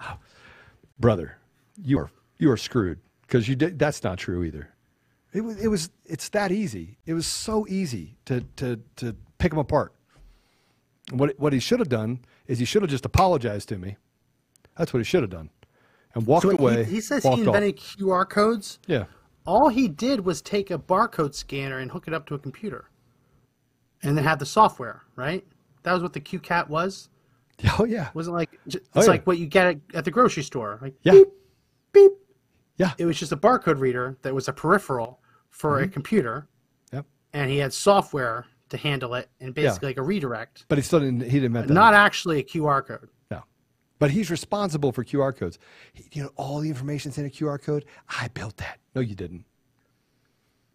Oh, 0.00 0.16
brother, 0.98 1.38
you 1.82 1.98
are 1.98 2.10
you 2.38 2.50
are 2.50 2.56
screwed 2.56 2.98
because 3.22 3.48
you 3.48 3.56
did. 3.56 3.78
That's 3.78 4.02
not 4.02 4.18
true 4.18 4.42
either. 4.44 4.70
It 5.32 5.42
was. 5.42 5.60
It 5.60 5.68
was. 5.68 5.90
It's 6.04 6.28
that 6.30 6.50
easy. 6.50 6.98
It 7.06 7.14
was 7.14 7.26
so 7.26 7.66
easy 7.68 8.16
to 8.26 8.40
to 8.56 8.80
to 8.96 9.16
pick 9.38 9.50
them 9.50 9.58
apart. 9.58 9.94
What 11.12 11.38
what 11.38 11.52
he 11.52 11.58
should 11.60 11.78
have 11.80 11.88
done 11.88 12.20
is 12.46 12.58
he 12.58 12.64
should 12.64 12.82
have 12.82 12.90
just 12.90 13.04
apologized 13.04 13.68
to 13.70 13.78
me. 13.78 13.96
That's 14.76 14.92
what 14.92 15.00
he 15.00 15.04
should 15.04 15.22
have 15.22 15.30
done, 15.30 15.50
and 16.14 16.26
walked 16.26 16.42
So 16.44 16.50
away. 16.50 16.84
he, 16.84 17.00
says 17.00 17.24
walked 17.24 17.38
he 17.38 17.46
off. 17.46 17.54
invented 17.54 17.76
QR 17.78 18.28
codes. 18.28 18.78
Yeah. 18.86 19.04
All 19.46 19.68
he 19.68 19.88
did 19.88 20.24
was 20.24 20.40
take 20.40 20.70
a 20.70 20.78
barcode 20.78 21.34
scanner 21.34 21.78
and 21.78 21.90
hook 21.90 22.06
it 22.06 22.14
up 22.14 22.26
to 22.26 22.34
a 22.34 22.38
computer, 22.38 22.90
and 24.02 24.16
then 24.16 24.24
have 24.24 24.38
the 24.38 24.46
software. 24.46 25.02
Right? 25.16 25.44
That 25.82 25.92
was 25.94 26.02
what 26.02 26.12
the 26.12 26.20
CueCat 26.20 26.68
was. 26.68 27.08
Oh 27.78 27.84
yeah. 27.84 28.08
It 28.08 28.14
Wasn't 28.14 28.34
like 28.36 28.58
it's 28.64 28.76
Oh, 28.94 29.02
yeah. 29.02 29.06
like 29.08 29.26
what 29.26 29.36
you 29.38 29.46
get 29.46 29.66
at, 29.66 29.76
at 29.92 30.04
the 30.06 30.10
grocery 30.10 30.42
store. 30.42 30.78
Like 30.80 30.94
Yeah. 31.02 31.12
beep, 31.12 31.28
beep. 31.92 32.12
Yeah. 32.78 32.92
It 32.96 33.04
was 33.04 33.18
just 33.18 33.32
a 33.32 33.36
barcode 33.36 33.78
reader 33.80 34.16
that 34.22 34.34
was 34.34 34.48
a 34.48 34.52
peripheral 34.54 35.20
for 35.50 35.74
Mm-hmm. 35.76 35.84
a 35.84 35.88
computer, 35.88 36.48
Yep. 36.92 37.04
and 37.34 37.50
he 37.50 37.58
had 37.58 37.74
software 37.74 38.46
to 38.70 38.76
handle 38.76 39.14
it, 39.14 39.28
and 39.40 39.54
basically 39.54 39.88
like 39.90 39.98
a 39.98 40.02
redirect, 40.02 40.64
But 40.68 40.78
he 40.78 40.82
still 40.82 41.00
didn't. 41.00 41.20
He 41.22 41.30
didn't 41.30 41.44
invent 41.46 41.68
that. 41.68 41.74
not 41.74 41.94
actually 41.94 42.38
a 42.40 42.42
QR 42.42 42.84
code. 42.86 43.08
No. 43.30 43.42
But 43.98 44.10
he's 44.12 44.30
responsible 44.30 44.92
for 44.92 45.04
QR 45.04 45.36
codes. 45.36 45.58
He, 45.92 46.04
you 46.12 46.22
know, 46.22 46.30
all 46.36 46.60
the 46.60 46.68
information's 46.68 47.18
in 47.18 47.26
a 47.26 47.30
QR 47.30 47.60
code. 47.62 47.84
I 48.08 48.28
built 48.28 48.56
that. 48.56 48.78
No, 48.94 49.00
you 49.00 49.14
didn't. 49.14 49.44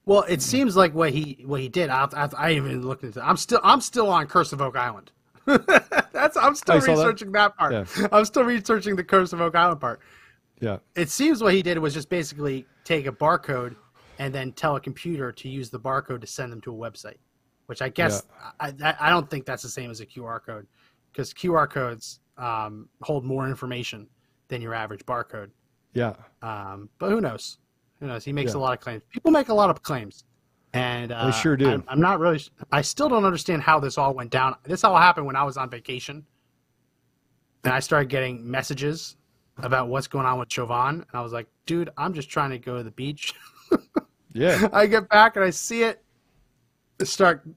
Well, 0.05 0.23
it 0.29 0.41
seems 0.41 0.75
like 0.75 0.93
what 0.93 1.11
he 1.11 1.43
what 1.45 1.61
he 1.61 1.67
did. 1.69 1.89
I, 1.89 2.07
I, 2.15 2.29
I 2.37 2.51
even 2.51 2.81
looked 2.85 3.03
into. 3.03 3.25
I'm 3.25 3.37
still 3.37 3.59
I'm 3.63 3.81
still 3.81 4.09
on 4.09 4.27
Curse 4.27 4.53
of 4.53 4.61
Oak 4.61 4.75
Island. 4.77 5.11
That's 5.45 6.37
I'm 6.37 6.55
still 6.55 6.75
Oh, 6.75 6.79
saw 6.79 6.85
that? 6.87 6.91
researching 6.97 7.31
that, 7.31 7.55
part. 7.57 7.73
Yeah. 7.73 8.07
I'm 8.11 8.25
still 8.25 8.43
researching 8.43 8.95
the 8.95 9.03
Curse 9.03 9.33
of 9.33 9.41
Oak 9.41 9.55
Island 9.55 9.81
part. 9.81 9.99
Yeah. 10.59 10.77
It 10.95 11.09
seems 11.09 11.41
what 11.41 11.53
he 11.53 11.61
did 11.61 11.77
was 11.79 11.93
just 11.93 12.09
basically 12.09 12.65
take 12.83 13.07
a 13.07 13.11
barcode 13.11 13.75
and 14.19 14.33
then 14.33 14.51
tell 14.53 14.75
a 14.75 14.79
computer 14.79 15.31
to 15.31 15.49
use 15.49 15.69
the 15.69 15.79
barcode 15.79 16.21
to 16.21 16.27
send 16.27 16.51
them 16.51 16.61
to 16.61 16.71
a 16.71 16.75
website. 16.75 17.17
Which 17.67 17.81
I 17.81 17.89
guess 17.89 18.23
I, 18.59 18.73
I 18.83 18.95
I 18.99 19.09
don't 19.09 19.29
think 19.29 19.45
that's 19.45 19.63
the 19.63 19.69
same 19.69 19.89
as 19.89 19.99
a 19.99 20.05
QR 20.05 20.39
code 20.45 20.67
because 21.11 21.33
QR 21.33 21.69
codes 21.69 22.19
um, 22.37 22.89
hold 23.01 23.23
more 23.25 23.47
information 23.47 24.07
than 24.49 24.61
your 24.61 24.73
average 24.73 25.05
barcode. 25.05 25.49
Yeah. 25.93 26.13
Um, 26.41 26.89
but 26.99 27.09
who 27.09 27.21
knows? 27.21 27.57
Who 27.99 28.07
knows? 28.07 28.23
He 28.23 28.33
makes 28.33 28.51
Yeah. 28.53 28.59
a 28.59 28.61
lot 28.61 28.73
of 28.73 28.79
claims. 28.81 29.01
People 29.09 29.31
make 29.31 29.49
a 29.49 29.53
lot 29.53 29.69
of 29.69 29.81
claims, 29.81 30.25
and 30.73 31.11
uh, 31.11 31.31
sure 31.31 31.55
do. 31.57 31.69
I'm, 31.69 31.83
I'm 31.87 32.01
not 32.01 32.19
really. 32.19 32.41
I 32.71 32.81
still 32.81 33.09
don't 33.09 33.25
understand 33.25 33.61
how 33.63 33.79
this 33.79 33.97
all 33.97 34.13
went 34.13 34.29
down. 34.29 34.55
This 34.63 34.83
all 34.83 34.97
happened 34.97 35.25
when 35.25 35.35
I 35.35 35.43
was 35.43 35.57
on 35.57 35.69
vacation, 35.69 36.23
and 37.63 37.73
I 37.73 37.79
started 37.79 38.09
getting 38.09 38.49
messages 38.49 39.15
about 39.57 39.87
what's 39.87 40.07
going 40.07 40.25
on 40.25 40.37
with 40.37 40.49
Jovan, 40.49 40.95
and 40.95 41.05
I 41.13 41.21
was 41.21 41.31
like, 41.33 41.47
"Dude, 41.65 41.89
I'm 41.97 42.13
just 42.13 42.29
trying 42.29 42.51
to 42.51 42.59
go 42.59 42.77
to 42.77 42.83
the 42.83 42.91
beach." 42.91 43.33
Yeah. 44.37 44.67
I 44.73 44.85
get 44.85 45.07
back 45.07 45.37
and 45.37 45.45
I 45.45 45.49
see 45.49 45.83
it. 45.83 46.03
Start. 47.03 47.47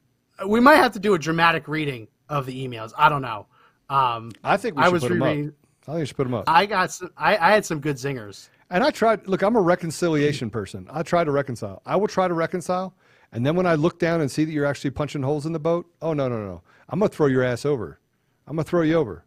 We 0.47 0.61
might 0.61 0.77
have 0.77 0.93
to 0.93 0.99
do 0.99 1.15
a 1.15 1.19
dramatic 1.19 1.69
reading 1.69 2.09
of 2.29 2.47
the 2.47 2.67
emails. 2.67 2.93
I 2.97 3.09
don't 3.09 3.23
know. 3.23 3.47
Um, 3.91 4.33
I 4.45 4.57
think 4.57 4.77
we 4.77 4.83
I 4.83 4.89
was 4.89 5.03
put 5.03 5.09
them 5.11 5.23
up. 5.23 5.29
rereading. 5.29 5.53
I 5.87 5.93
think 5.93 5.99
we 6.01 6.07
should 6.07 6.17
put 6.17 6.25
them 6.25 6.35
up. 6.35 6.45
I 6.49 6.67
got. 6.67 6.91
Some, 6.93 7.11
I, 7.17 7.37
I 7.37 7.51
had 7.53 7.65
some 7.65 7.81
good 7.81 7.97
zingers. 7.97 8.49
And 8.71 8.85
I 8.85 8.91
tried, 8.91 9.27
look, 9.27 9.41
I'm 9.41 9.57
a 9.57 9.61
reconciliation 9.63 10.51
person. 10.51 10.87
I 10.91 11.03
try 11.03 11.25
to 11.25 11.31
reconcile. 11.31 11.81
I 11.87 11.97
will 11.97 12.07
try 12.09 12.29
to 12.29 12.35
reconcile. 12.35 12.95
And 13.33 13.45
then 13.47 13.57
when 13.57 13.67
I 13.67 13.75
look 13.77 13.99
down 13.99 14.21
and 14.21 14.31
see 14.31 14.45
that 14.45 14.53
you're 14.53 14.67
actually 14.67 14.91
punching 14.91 15.23
holes 15.23 15.47
in 15.47 15.53
the 15.53 15.59
boat, 15.59 15.87
oh, 16.03 16.13
no, 16.13 16.29
no, 16.29 16.37
no. 16.45 16.63
I'm 16.91 16.99
going 16.99 17.09
to 17.11 17.17
throw 17.17 17.27
your 17.29 17.43
ass 17.43 17.65
over. 17.65 17.99
I'm 18.47 18.57
going 18.57 18.65
to 18.65 18.69
throw 18.69 18.83
you 18.83 18.97
over. 18.97 19.25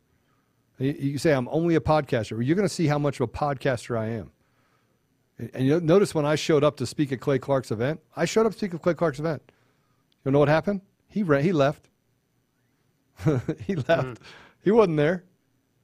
You, 0.77 0.91
you 0.91 1.17
say, 1.17 1.31
I'm 1.33 1.47
only 1.49 1.73
a 1.73 1.79
podcaster. 1.79 2.31
You're 2.45 2.55
going 2.55 2.67
to 2.67 2.73
see 2.73 2.85
how 2.85 2.99
much 2.99 3.19
of 3.19 3.23
a 3.29 3.31
podcaster 3.31 3.97
I 3.97 4.09
am. 4.09 4.31
And- 5.39 5.49
And 5.55 5.65
you 5.65 5.79
notice 5.79 6.13
when 6.13 6.25
I 6.25 6.35
showed 6.35 6.63
up 6.63 6.77
to 6.77 6.85
speak 6.85 7.11
at 7.11 7.19
Clay 7.19 7.39
Clark's 7.39 7.71
event, 7.71 7.99
I 8.15 8.25
showed 8.25 8.45
up 8.45 8.51
to 8.51 8.57
speak 8.59 8.75
at 8.75 8.81
Clay 8.83 8.93
Clark's 8.93 9.17
event. 9.19 9.41
You 10.25 10.31
know 10.31 10.39
what 10.39 10.49
happened? 10.49 10.81
He, 11.07 11.23
ran, 11.23 11.43
he 11.43 11.51
left. 11.51 11.89
he 13.65 13.75
left. 13.75 14.03
Hmm. 14.03 14.13
He 14.63 14.71
wasn't 14.71 14.97
there. 14.97 15.25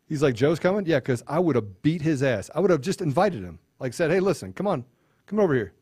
He's 0.08 0.24
like, 0.24 0.36
Joe's 0.36 0.60
coming? 0.60 0.86
Yeah, 0.86 1.00
because 1.00 1.24
I 1.28 1.40
would 1.40 1.56
have 1.56 1.82
beat 1.82 2.02
his 2.02 2.24
ass. 2.24 2.50
I 2.56 2.60
would 2.60 2.72
have 2.72 2.82
just 2.82 3.02
invited 3.02 3.44
him. 3.44 3.60
Like 3.80 3.94
said, 3.94 4.10
hey, 4.10 4.20
listen, 4.20 4.54
come 4.54 4.68
on. 4.68 4.86
Come 5.26 5.40
over 5.40 5.54
here. 5.54 5.74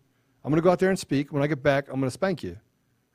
I'm 0.43 0.51
going 0.51 0.61
to 0.61 0.63
go 0.63 0.71
out 0.71 0.79
there 0.79 0.89
and 0.89 0.97
speak. 0.97 1.31
When 1.31 1.43
I 1.43 1.47
get 1.47 1.61
back, 1.61 1.87
I'm 1.87 1.99
going 1.99 2.07
to 2.07 2.11
spank 2.11 2.43
you. 2.43 2.57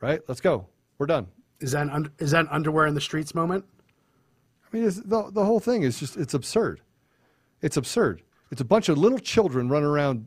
Right? 0.00 0.20
Let's 0.28 0.40
go. 0.40 0.66
We're 0.98 1.06
done. 1.06 1.26
Is 1.60 1.72
that 1.72 1.88
is 2.18 2.30
that 2.30 2.40
an 2.40 2.48
underwear 2.50 2.86
in 2.86 2.94
the 2.94 3.00
streets 3.00 3.34
moment? 3.34 3.64
I 4.72 4.76
mean, 4.76 4.84
the, 4.84 5.30
the 5.30 5.44
whole 5.44 5.60
thing 5.60 5.82
is 5.82 5.98
just, 5.98 6.16
it's 6.16 6.34
absurd. 6.34 6.80
It's 7.60 7.76
absurd. 7.76 8.22
It's 8.50 8.60
a 8.60 8.64
bunch 8.64 8.88
of 8.88 8.98
little 8.98 9.18
children 9.18 9.68
running 9.68 9.88
around 9.88 10.26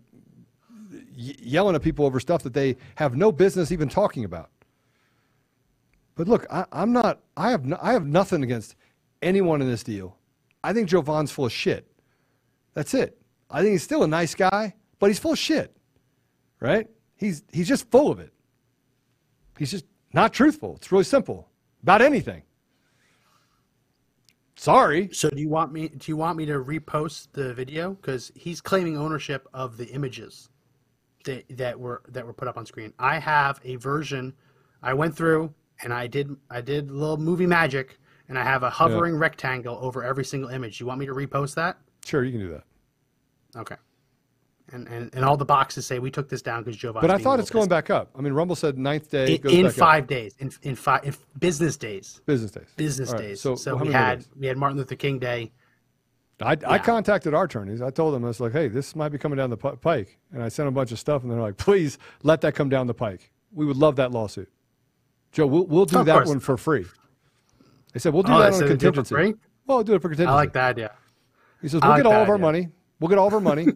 y- 0.92 1.36
yelling 1.40 1.76
at 1.76 1.82
people 1.82 2.06
over 2.06 2.20
stuff 2.20 2.44
that 2.44 2.54
they 2.54 2.78
have 2.96 3.16
no 3.16 3.32
business 3.32 3.72
even 3.72 3.90
talking 3.90 4.26
about. 4.26 4.50
But 6.16 6.28
look, 6.28 6.46
I, 6.52 6.66
I'm 6.72 6.92
not, 6.92 7.22
I 7.36 7.52
have, 7.52 7.66
no, 7.66 7.78
I 7.82 7.94
have 7.94 8.06
nothing 8.06 8.44
against 8.44 8.76
anyone 9.22 9.62
in 9.62 9.70
this 9.70 9.84
deal. 9.84 10.18
I 10.64 10.74
think 10.74 10.90
Jovan's 10.90 11.32
full 11.32 11.46
of 11.46 11.52
shit. 11.52 11.88
That's 12.74 12.94
it. 12.94 13.18
I 13.50 13.62
think 13.62 13.72
he's 13.72 13.84
still 13.84 14.04
a 14.04 14.08
nice 14.08 14.36
guy, 14.36 14.74
but 15.00 15.08
he's 15.08 15.20
full 15.20 15.34
of 15.34 15.40
shit, 15.40 15.76
right? 16.60 16.88
He's, 17.18 17.44
he's 17.52 17.68
just 17.68 17.90
full 17.92 18.12
of 18.12 18.20
it. 18.20 18.32
He's 19.58 19.72
just 19.72 19.86
not 20.14 20.34
truthful. 20.34 20.76
It's 20.76 20.92
really 20.92 21.04
simple 21.04 21.50
about 21.82 22.02
anything. 22.02 22.44
Sorry. 24.56 25.10
So 25.12 25.30
do 25.30 25.42
you 25.42 25.50
want 25.50 25.74
me? 25.74 25.90
Do 25.90 26.12
you 26.12 26.16
want 26.16 26.38
me 26.38 26.46
to 26.46 26.54
repost 26.54 27.28
the 27.34 27.54
video 27.54 27.96
because 27.96 28.32
he's 28.36 28.62
claiming 28.62 28.98
ownership 28.98 29.48
of 29.54 29.76
the 29.76 29.88
images 29.88 30.50
that 31.26 31.46
that 31.58 31.78
were 31.78 32.02
that 32.08 32.26
were 32.26 32.34
put 32.34 32.48
up 32.48 32.58
on 32.58 32.66
screen? 32.66 32.94
I 32.98 33.20
have 33.20 33.60
a 33.66 33.76
version. 33.76 34.34
I 34.82 34.94
went 34.94 35.16
through 35.18 35.54
and 35.82 35.94
I 35.94 36.08
did 36.08 36.36
I 36.50 36.62
did 36.62 36.90
a 36.90 36.94
little 36.94 37.18
movie 37.18 37.48
magic, 37.48 38.00
and 38.30 38.38
I 38.38 38.44
have 38.44 38.64
a 38.64 38.70
hovering 38.70 39.16
rectangle 39.16 39.78
over 39.82 40.04
every 40.04 40.26
single 40.26 40.50
image. 40.50 40.80
You 40.80 40.86
want 40.86 41.00
me 41.00 41.06
to 41.06 41.14
repost 41.14 41.56
that? 41.56 41.78
Sure, 42.06 42.24
you 42.24 42.32
can 42.32 42.42
do 42.42 42.50
that. 42.50 42.64
Okay. 43.56 43.76
And 44.72 44.88
and, 44.88 45.14
and 45.14 45.26
all 45.26 45.38
the 45.38 45.46
boxes 45.46 45.86
say 45.86 46.00
we 46.00 46.10
took 46.10 46.30
this 46.30 46.42
down 46.42 46.64
because 46.64 46.78
Giovanni. 46.78 47.08
But 47.08 47.14
I 47.14 47.22
thought 47.22 47.40
it's 47.40 47.50
going 47.50 47.68
back 47.68 47.90
up. 47.90 48.10
I 48.18 48.22
mean, 48.22 48.34
Rumble 48.34 48.56
said 48.56 48.78
ninth 48.78 49.10
day. 49.10 49.36
in, 49.36 49.64
back 49.64 49.66
up. 49.66 49.74
five 49.74 50.08
days. 50.08 50.36
In 50.40 50.52
in 50.62 50.76
five 50.76 51.04
in 51.04 51.14
business 51.38 51.78
days. 51.78 52.22
business 52.26 52.52
days. 52.52 52.68
Business 52.78 53.12
right, 53.12 53.22
days. 53.22 53.42
So, 53.42 53.56
So, 53.56 53.76
we 53.76 53.92
had 53.92 54.20
days? 54.20 54.30
we 54.40 54.48
had 54.48 54.58
Martin 54.58 54.78
Luther 54.78 54.96
King 54.96 55.20
Day. 55.20 55.52
I, 56.42 56.58
I 56.66 56.78
contacted 56.80 57.34
our 57.34 57.44
attorneys. 57.44 57.82
I 57.82 57.90
told 57.90 58.14
them 58.14 58.24
I 58.24 58.28
was 58.28 58.40
like, 58.40 58.52
"Hey, 58.52 58.68
this 58.68 58.96
might 58.96 59.10
be 59.10 59.18
coming 59.18 59.38
down 59.38 59.50
the 59.50 59.58
pike," 59.58 60.18
and 60.32 60.42
I 60.42 60.50
sent 60.50 60.66
them 60.66 60.74
a 60.74 60.76
bunch 60.76 60.92
of 60.92 61.00
stuff, 61.00 61.22
and 61.22 61.32
they're 61.32 61.40
like, 61.40 61.58
"Please 61.58 61.98
let 62.24 62.42
that 62.42 62.56
come 62.56 62.70
down 62.70 62.88
the 62.88 62.94
pike. 62.94 63.32
We 63.52 63.66
would 63.66 63.78
love 63.78 63.98
that 63.98 64.12
lawsuit." 64.12 64.50
Joe, 65.34 65.48
we'll, 65.48 65.66
we'll 65.66 65.86
do 65.86 66.04
that 66.04 66.14
course. 66.14 66.28
one 66.30 66.40
for 66.40 66.56
free. 66.58 66.86
They 67.92 68.00
said 68.00 68.14
we'll 68.14 68.24
do 68.24 68.32
Oh, 68.34 68.40
that 68.40 68.54
on 68.54 68.60
said 68.60 68.70
a 68.72 68.78
do 68.78 68.88
it 68.90 68.96
for 68.96 69.04
contingency. 69.04 69.40
Well, 69.66 69.78
we'll 69.80 69.84
do 69.84 69.94
it 69.96 70.02
for 70.02 70.10
contingency. 70.10 70.32
I 70.32 70.36
like 70.36 70.54
that 70.54 70.70
idea. 70.70 70.92
He 71.62 71.68
says 71.68 71.82
we'll 71.82 71.92
like 71.92 72.00
get 72.00 72.06
all 72.06 72.12
that 72.14 72.22
of 72.24 72.30
our 72.30 72.36
idea. 72.36 72.42
money. 72.46 72.70
We'll 73.00 73.10
get 73.10 73.18
all 73.18 73.28
of 73.28 73.34
our 73.34 73.40
money. 73.42 73.68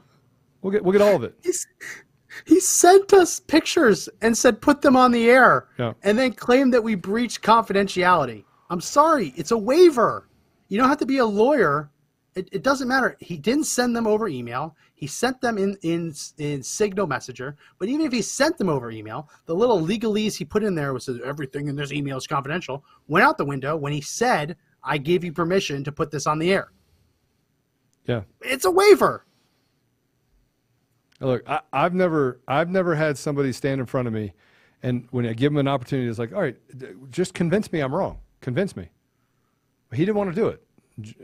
we'll 0.62 0.72
get 0.72 0.82
we'll 0.84 0.92
get 0.92 1.00
all 1.02 1.14
of 1.16 1.24
it. 1.24 1.34
He's, 1.42 1.66
he 2.46 2.60
sent 2.60 3.12
us 3.12 3.40
pictures 3.40 4.08
and 4.20 4.36
said 4.36 4.60
put 4.60 4.82
them 4.82 4.96
on 4.96 5.10
the 5.12 5.30
air 5.30 5.68
Yeah. 5.78 5.94
and 6.02 6.18
then 6.18 6.32
claimed 6.32 6.74
that 6.74 6.82
we 6.82 6.94
breached 6.94 7.42
confidentiality. 7.42 8.44
I'm 8.68 8.80
sorry, 8.80 9.32
it's 9.36 9.52
a 9.52 9.58
waiver. 9.58 10.28
You 10.68 10.78
don't 10.78 10.88
have 10.88 10.98
to 10.98 11.06
be 11.06 11.18
a 11.18 11.26
lawyer. 11.26 11.90
It, 12.36 12.48
it 12.52 12.62
doesn't 12.62 12.86
matter. 12.86 13.16
He 13.18 13.38
didn't 13.38 13.64
send 13.64 13.96
them 13.96 14.06
over 14.06 14.28
email. 14.28 14.76
He 14.94 15.06
sent 15.06 15.40
them 15.40 15.56
in, 15.56 15.76
in 15.82 16.14
in 16.38 16.62
Signal 16.62 17.06
Messenger. 17.06 17.56
But 17.78 17.88
even 17.88 18.04
if 18.04 18.12
he 18.12 18.22
sent 18.22 18.58
them 18.58 18.68
over 18.68 18.90
email, 18.90 19.28
the 19.46 19.54
little 19.54 19.80
legalese 19.80 20.36
he 20.36 20.44
put 20.44 20.62
in 20.62 20.74
there 20.74 20.92
was 20.92 21.08
everything 21.24 21.68
in 21.68 21.76
this 21.76 21.92
email 21.92 22.18
is 22.18 22.26
confidential. 22.26 22.84
Went 23.08 23.24
out 23.24 23.38
the 23.38 23.44
window 23.44 23.74
when 23.74 23.92
he 23.92 24.02
said, 24.02 24.56
"I 24.84 24.98
gave 24.98 25.24
you 25.24 25.32
permission 25.32 25.82
to 25.84 25.92
put 25.92 26.10
this 26.10 26.26
on 26.26 26.38
the 26.38 26.52
air." 26.52 26.72
Yeah. 28.04 28.22
It's 28.42 28.64
a 28.64 28.70
waiver. 28.70 29.24
Look, 31.20 31.48
I, 31.48 31.60
I've 31.72 31.94
never, 31.94 32.40
I've 32.46 32.68
never 32.68 32.94
had 32.94 33.16
somebody 33.16 33.52
stand 33.52 33.80
in 33.80 33.86
front 33.86 34.06
of 34.06 34.14
me, 34.14 34.34
and 34.82 35.08
when 35.10 35.26
I 35.26 35.32
give 35.32 35.52
them 35.52 35.58
an 35.58 35.68
opportunity, 35.68 36.08
it's 36.08 36.18
like, 36.18 36.34
all 36.34 36.42
right, 36.42 36.56
just 37.10 37.32
convince 37.32 37.72
me 37.72 37.80
I'm 37.80 37.94
wrong. 37.94 38.18
Convince 38.42 38.76
me. 38.76 38.90
But 39.88 39.98
he 39.98 40.04
didn't 40.04 40.18
want 40.18 40.30
to 40.30 40.36
do 40.36 40.48
it, 40.48 40.62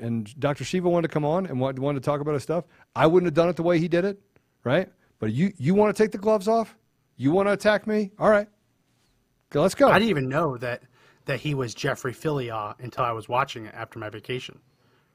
and 0.00 0.38
Dr. 0.38 0.64
Shiva 0.64 0.88
wanted 0.88 1.08
to 1.08 1.12
come 1.12 1.24
on 1.24 1.46
and 1.46 1.58
wanted 1.60 1.80
to 1.80 2.00
talk 2.00 2.20
about 2.20 2.34
his 2.34 2.42
stuff. 2.42 2.64
I 2.94 3.06
wouldn't 3.06 3.26
have 3.26 3.34
done 3.34 3.48
it 3.48 3.56
the 3.56 3.62
way 3.62 3.78
he 3.78 3.88
did 3.88 4.04
it, 4.04 4.20
right? 4.64 4.88
But 5.18 5.32
you, 5.32 5.52
you 5.56 5.74
want 5.74 5.96
to 5.96 6.02
take 6.02 6.12
the 6.12 6.18
gloves 6.18 6.48
off? 6.48 6.76
You 7.16 7.30
want 7.30 7.48
to 7.48 7.52
attack 7.52 7.86
me? 7.86 8.10
All 8.18 8.28
right, 8.28 8.48
let's 9.54 9.74
go. 9.74 9.88
I 9.88 9.98
didn't 9.98 10.10
even 10.10 10.28
know 10.28 10.56
that 10.58 10.82
that 11.26 11.38
he 11.38 11.54
was 11.54 11.74
Jeffrey 11.74 12.12
Philyaw 12.12 12.74
until 12.80 13.04
I 13.04 13.12
was 13.12 13.28
watching 13.28 13.66
it 13.66 13.74
after 13.74 13.98
my 13.98 14.08
vacation, 14.10 14.58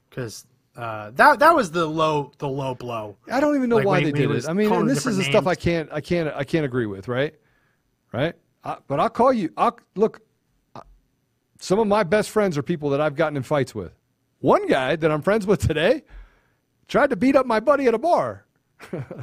because 0.08 0.46
uh, 0.76 1.10
that 1.14 1.40
that 1.40 1.54
was 1.54 1.70
the 1.70 1.86
low 1.86 2.32
the 2.38 2.48
low 2.48 2.74
blow. 2.74 3.16
I 3.30 3.40
don't 3.40 3.56
even 3.56 3.68
know 3.68 3.76
Like, 3.76 3.86
why 3.86 4.02
they 4.02 4.12
did 4.12 4.30
it. 4.30 4.48
I 4.48 4.52
mean, 4.52 4.72
and 4.72 4.88
this 4.88 5.06
is 5.06 5.18
the 5.18 5.24
stuff 5.24 5.46
I 5.46 5.54
can't, 5.54 5.88
I 5.92 6.00
can't, 6.00 6.32
I 6.34 6.44
can't 6.44 6.64
agree 6.64 6.86
with, 6.86 7.08
right? 7.08 7.34
Right? 8.12 8.34
I, 8.64 8.78
but 8.86 9.00
I'll 9.00 9.10
call 9.10 9.32
you. 9.32 9.50
I'll 9.56 9.78
look. 9.96 10.22
I- 10.74 10.82
Some 11.58 11.78
of 11.78 11.86
my 11.86 12.04
best 12.04 12.30
friends 12.30 12.56
are 12.56 12.62
people 12.62 12.90
that 12.90 13.00
I've 13.00 13.16
gotten 13.16 13.36
in 13.36 13.42
fights 13.42 13.74
with. 13.74 13.92
One 14.40 14.66
guy 14.68 14.96
that 14.96 15.10
I'm 15.10 15.22
friends 15.22 15.46
with 15.46 15.60
today 15.60 16.04
tried 16.86 17.10
to 17.10 17.16
beat 17.16 17.36
up 17.36 17.46
my 17.46 17.60
buddy 17.60 17.86
at 17.86 17.94
a 17.94 17.98
bar. 17.98 18.44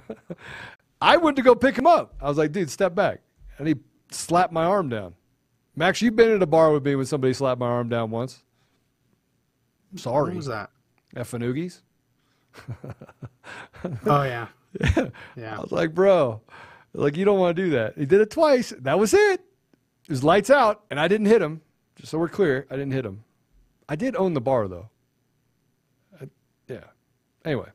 I 1.02 1.18
went 1.18 1.38
to 1.38 1.44
go 1.44 1.56
pick 1.56 1.78
him 1.78 1.88
up. 1.88 2.14
I 2.22 2.28
was 2.28 2.38
like, 2.38 2.52
dude, 2.52 2.70
step 2.70 2.96
back, 2.96 3.22
and 3.58 3.68
he 3.68 3.76
slapped 4.12 4.52
my 4.54 4.66
arm 4.66 4.90
down. 4.90 5.14
Max, 5.76 6.02
you've 6.02 6.16
been 6.16 6.32
at 6.32 6.42
a 6.42 6.48
bar 6.48 6.72
with 6.72 6.86
me 6.86 6.96
when 6.96 7.06
somebody 7.06 7.34
slapped 7.34 7.60
my 7.60 7.68
arm 7.68 7.90
down 7.90 8.10
once. 8.12 8.44
Sorry, 9.96 10.30
What 10.30 10.36
was 10.38 10.46
that? 10.48 10.70
effing 11.16 11.42
oogies. 11.44 11.82
Oh 14.06 14.24
yeah, 14.24 14.48
I 14.82 15.12
yeah. 15.38 15.58
I 15.58 15.62
was 15.62 15.72
like, 15.72 15.94
bro, 15.94 16.42
like 16.94 17.16
you 17.16 17.24
don't 17.24 17.38
want 17.40 17.56
to 17.56 17.64
do 17.64 17.70
that. 17.72 17.98
He 17.98 18.06
did 18.06 18.20
it 18.22 18.32
twice. 18.32 18.74
That 18.80 18.98
was 18.98 19.14
it. 19.14 19.40
It 19.40 20.10
was 20.10 20.24
lights 20.24 20.50
out, 20.50 20.84
and 20.90 21.00
I 21.00 21.08
didn't 21.08 21.28
hit 21.28 21.42
him. 21.42 21.62
Just 21.96 22.10
so 22.12 22.18
we're 22.18 22.30
clear, 22.30 22.66
I 22.72 22.76
didn't 22.76 22.94
hit 22.94 23.06
him. 23.06 23.24
I 23.88 23.96
did 23.96 24.16
own 24.16 24.34
the 24.34 24.42
bar 24.42 24.68
though. 24.68 24.90
Anyway, 27.46 27.70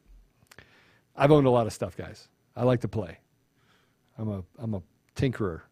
I've 1.16 1.30
owned 1.30 1.46
a 1.46 1.50
lot 1.50 1.66
of 1.66 1.72
stuff, 1.72 1.96
guys. 1.96 2.28
I 2.56 2.64
like 2.64 2.80
to 2.80 2.88
play. 2.88 3.18
I'm 4.18 4.28
a 4.28 4.44
I'm 4.59 4.74
a 4.74 4.83
tinkerer. 5.16 5.62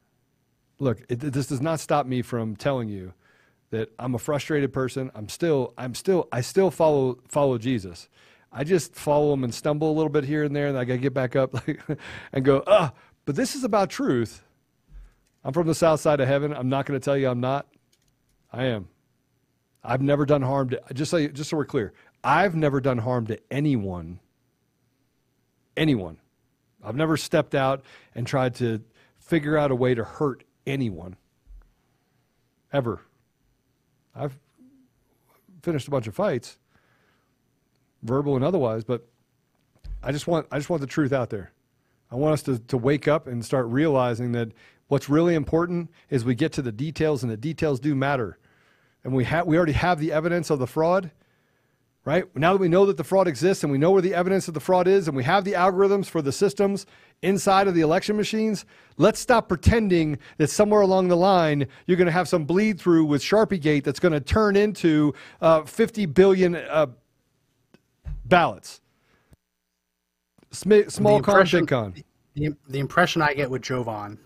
Look, 0.79 1.03
it, 1.09 1.17
this 1.17 1.49
does 1.49 1.61
not 1.61 1.81
stop 1.81 2.07
me 2.07 2.23
from 2.23 2.55
telling 2.55 2.89
you 2.89 3.13
that 3.71 3.91
I'm 3.99 4.15
a 4.15 4.19
frustrated 4.19 4.73
person. 4.73 5.11
I'm 5.15 5.29
still, 5.29 5.75
I'm 5.77 5.95
still, 5.95 6.29
I 6.31 6.41
still 6.41 6.71
follow 6.71 7.19
follow 7.29 7.59
Jesus. 7.59 8.09
I 8.53 8.65
just 8.65 8.95
follow 8.95 9.35
him 9.35 9.45
and 9.45 9.53
stumble 9.53 9.91
a 9.91 9.95
little 9.95 10.09
bit 10.09 10.25
here 10.25 10.45
and 10.45 10.55
there, 10.55 10.69
and 10.69 10.79
I 10.79 10.85
gotta 10.85 10.99
get 10.99 11.13
back 11.13 11.37
up 11.37 11.55
and 12.33 12.45
go, 12.45 12.63
ah. 12.67 12.93
But 13.25 13.37
this 13.37 13.55
is 13.55 13.63
about 13.63 13.91
truth. 13.91 14.43
I'm 15.45 15.53
from 15.53 15.67
the 15.67 15.75
south 15.75 16.01
side 16.01 16.21
of 16.21 16.29
heaven. 16.29 16.55
I'm 16.55 16.71
not 16.71 16.87
going 16.87 16.99
to 16.99 17.05
tell 17.05 17.17
you 17.17 17.29
I'm 17.29 17.41
not. 17.41 17.67
I 18.51 18.65
am. 18.65 18.89
I've 19.85 20.01
never 20.01 20.25
done 20.25 20.41
harm 20.43 20.71
to 20.71 20.81
just 20.95 21.11
so 21.11 21.29
just 21.29 21.51
so 21.51 21.57
we're 21.59 21.67
clear. 21.67 21.93
I've 22.23 22.55
never 22.55 22.81
done 22.81 22.99
harm 22.99 23.27
to 23.27 23.39
anyone. 23.51 24.21
Anyone. 25.77 26.19
I've 26.83 26.97
never 26.97 27.17
stepped 27.17 27.55
out 27.55 27.83
and 28.15 28.27
tried 28.27 28.55
to 28.57 28.83
figure 29.19 29.57
out 29.57 29.71
a 29.71 29.75
way 29.75 29.95
to 29.95 30.05
hurt 30.05 30.45
anyone. 30.67 31.17
Ever. 32.73 33.01
I've 34.15 34.39
finished 35.63 35.89
a 35.89 35.91
bunch 35.91 36.07
of 36.07 36.15
fights, 36.15 36.59
verbal 38.03 38.37
and 38.37 38.45
otherwise, 38.45 38.85
but 38.85 39.07
I 40.03 40.13
just 40.13 40.27
want 40.27 40.47
I 40.51 40.59
just 40.59 40.71
want 40.71 40.81
the 40.81 40.87
truth 40.87 41.13
out 41.13 41.31
there. 41.31 41.53
I 42.11 42.17
want 42.17 42.35
us 42.35 42.43
to, 42.45 42.59
to 42.59 42.79
wake 42.79 43.07
up 43.07 43.27
and 43.27 43.45
start 43.45 43.67
realizing 43.67 44.33
that 44.33 44.53
what's 44.89 45.09
really 45.09 45.35
important 45.35 45.91
is 46.09 46.25
we 46.25 46.35
get 46.35 46.53
to 46.53 46.63
the 46.63 46.73
details 46.73 47.23
and 47.23 47.31
the 47.31 47.37
details 47.37 47.81
do 47.81 47.95
matter. 47.95 48.39
And 49.05 49.13
we 49.13 49.25
have 49.25 49.47
we 49.47 49.57
already 49.57 49.73
have 49.73 50.01
the 50.01 50.13
evidence 50.13 50.51
of 50.51 50.59
the 50.59 50.67
fraud 50.67 51.11
right? 52.09 52.25
Now 52.35 52.55
that 52.55 52.59
we 52.59 52.69
know 52.69 52.87
that 52.87 52.97
the 52.97 53.05
fraud 53.05 53.29
exists 53.29 53.63
and 53.63 53.71
we 53.71 53.77
know 53.77 53.91
where 53.91 54.01
the 54.01 54.15
evidence 54.15 54.49
of 54.49 54.55
the 54.55 54.61
fraud 54.61 54.89
is 54.89 55.09
and 55.09 55.17
we 55.17 55.25
have 55.25 55.45
the 55.45 55.53
algorithms 55.53 56.07
for 56.07 56.23
the 56.23 56.33
systems 56.33 56.87
inside 57.21 57.69
of 57.69 57.75
the 57.75 57.83
election 57.83 58.17
machines, 58.17 58.65
let's 58.97 59.21
stop 59.21 59.47
pretending 59.47 60.19
that 60.39 60.49
somewhere 60.49 60.81
along 60.81 61.09
the 61.09 61.17
line 61.19 61.67
you're 61.87 61.99
going 61.99 62.07
to 62.07 62.13
have 62.13 62.27
some 62.27 62.47
bleed 62.47 62.81
through 62.81 63.05
with 63.05 63.21
Sharpie 63.21 63.61
Gate 63.61 63.85
that's 63.85 64.01
going 64.01 64.13
to 64.13 64.21
turn 64.21 64.57
into 64.57 65.13
uh, 65.43 65.65
50 65.65 66.07
billion 66.07 66.57
uh, 66.57 66.87
ballots. 68.25 68.81
Sm- 70.51 70.89
small 70.89 71.21
con, 71.21 71.47
big 71.53 71.69
con. 71.69 71.95
The, 72.37 72.55
the 72.71 72.79
impression 72.79 73.21
I 73.21 73.35
get 73.35 73.51
with 73.51 73.61
Jovan 73.61 74.19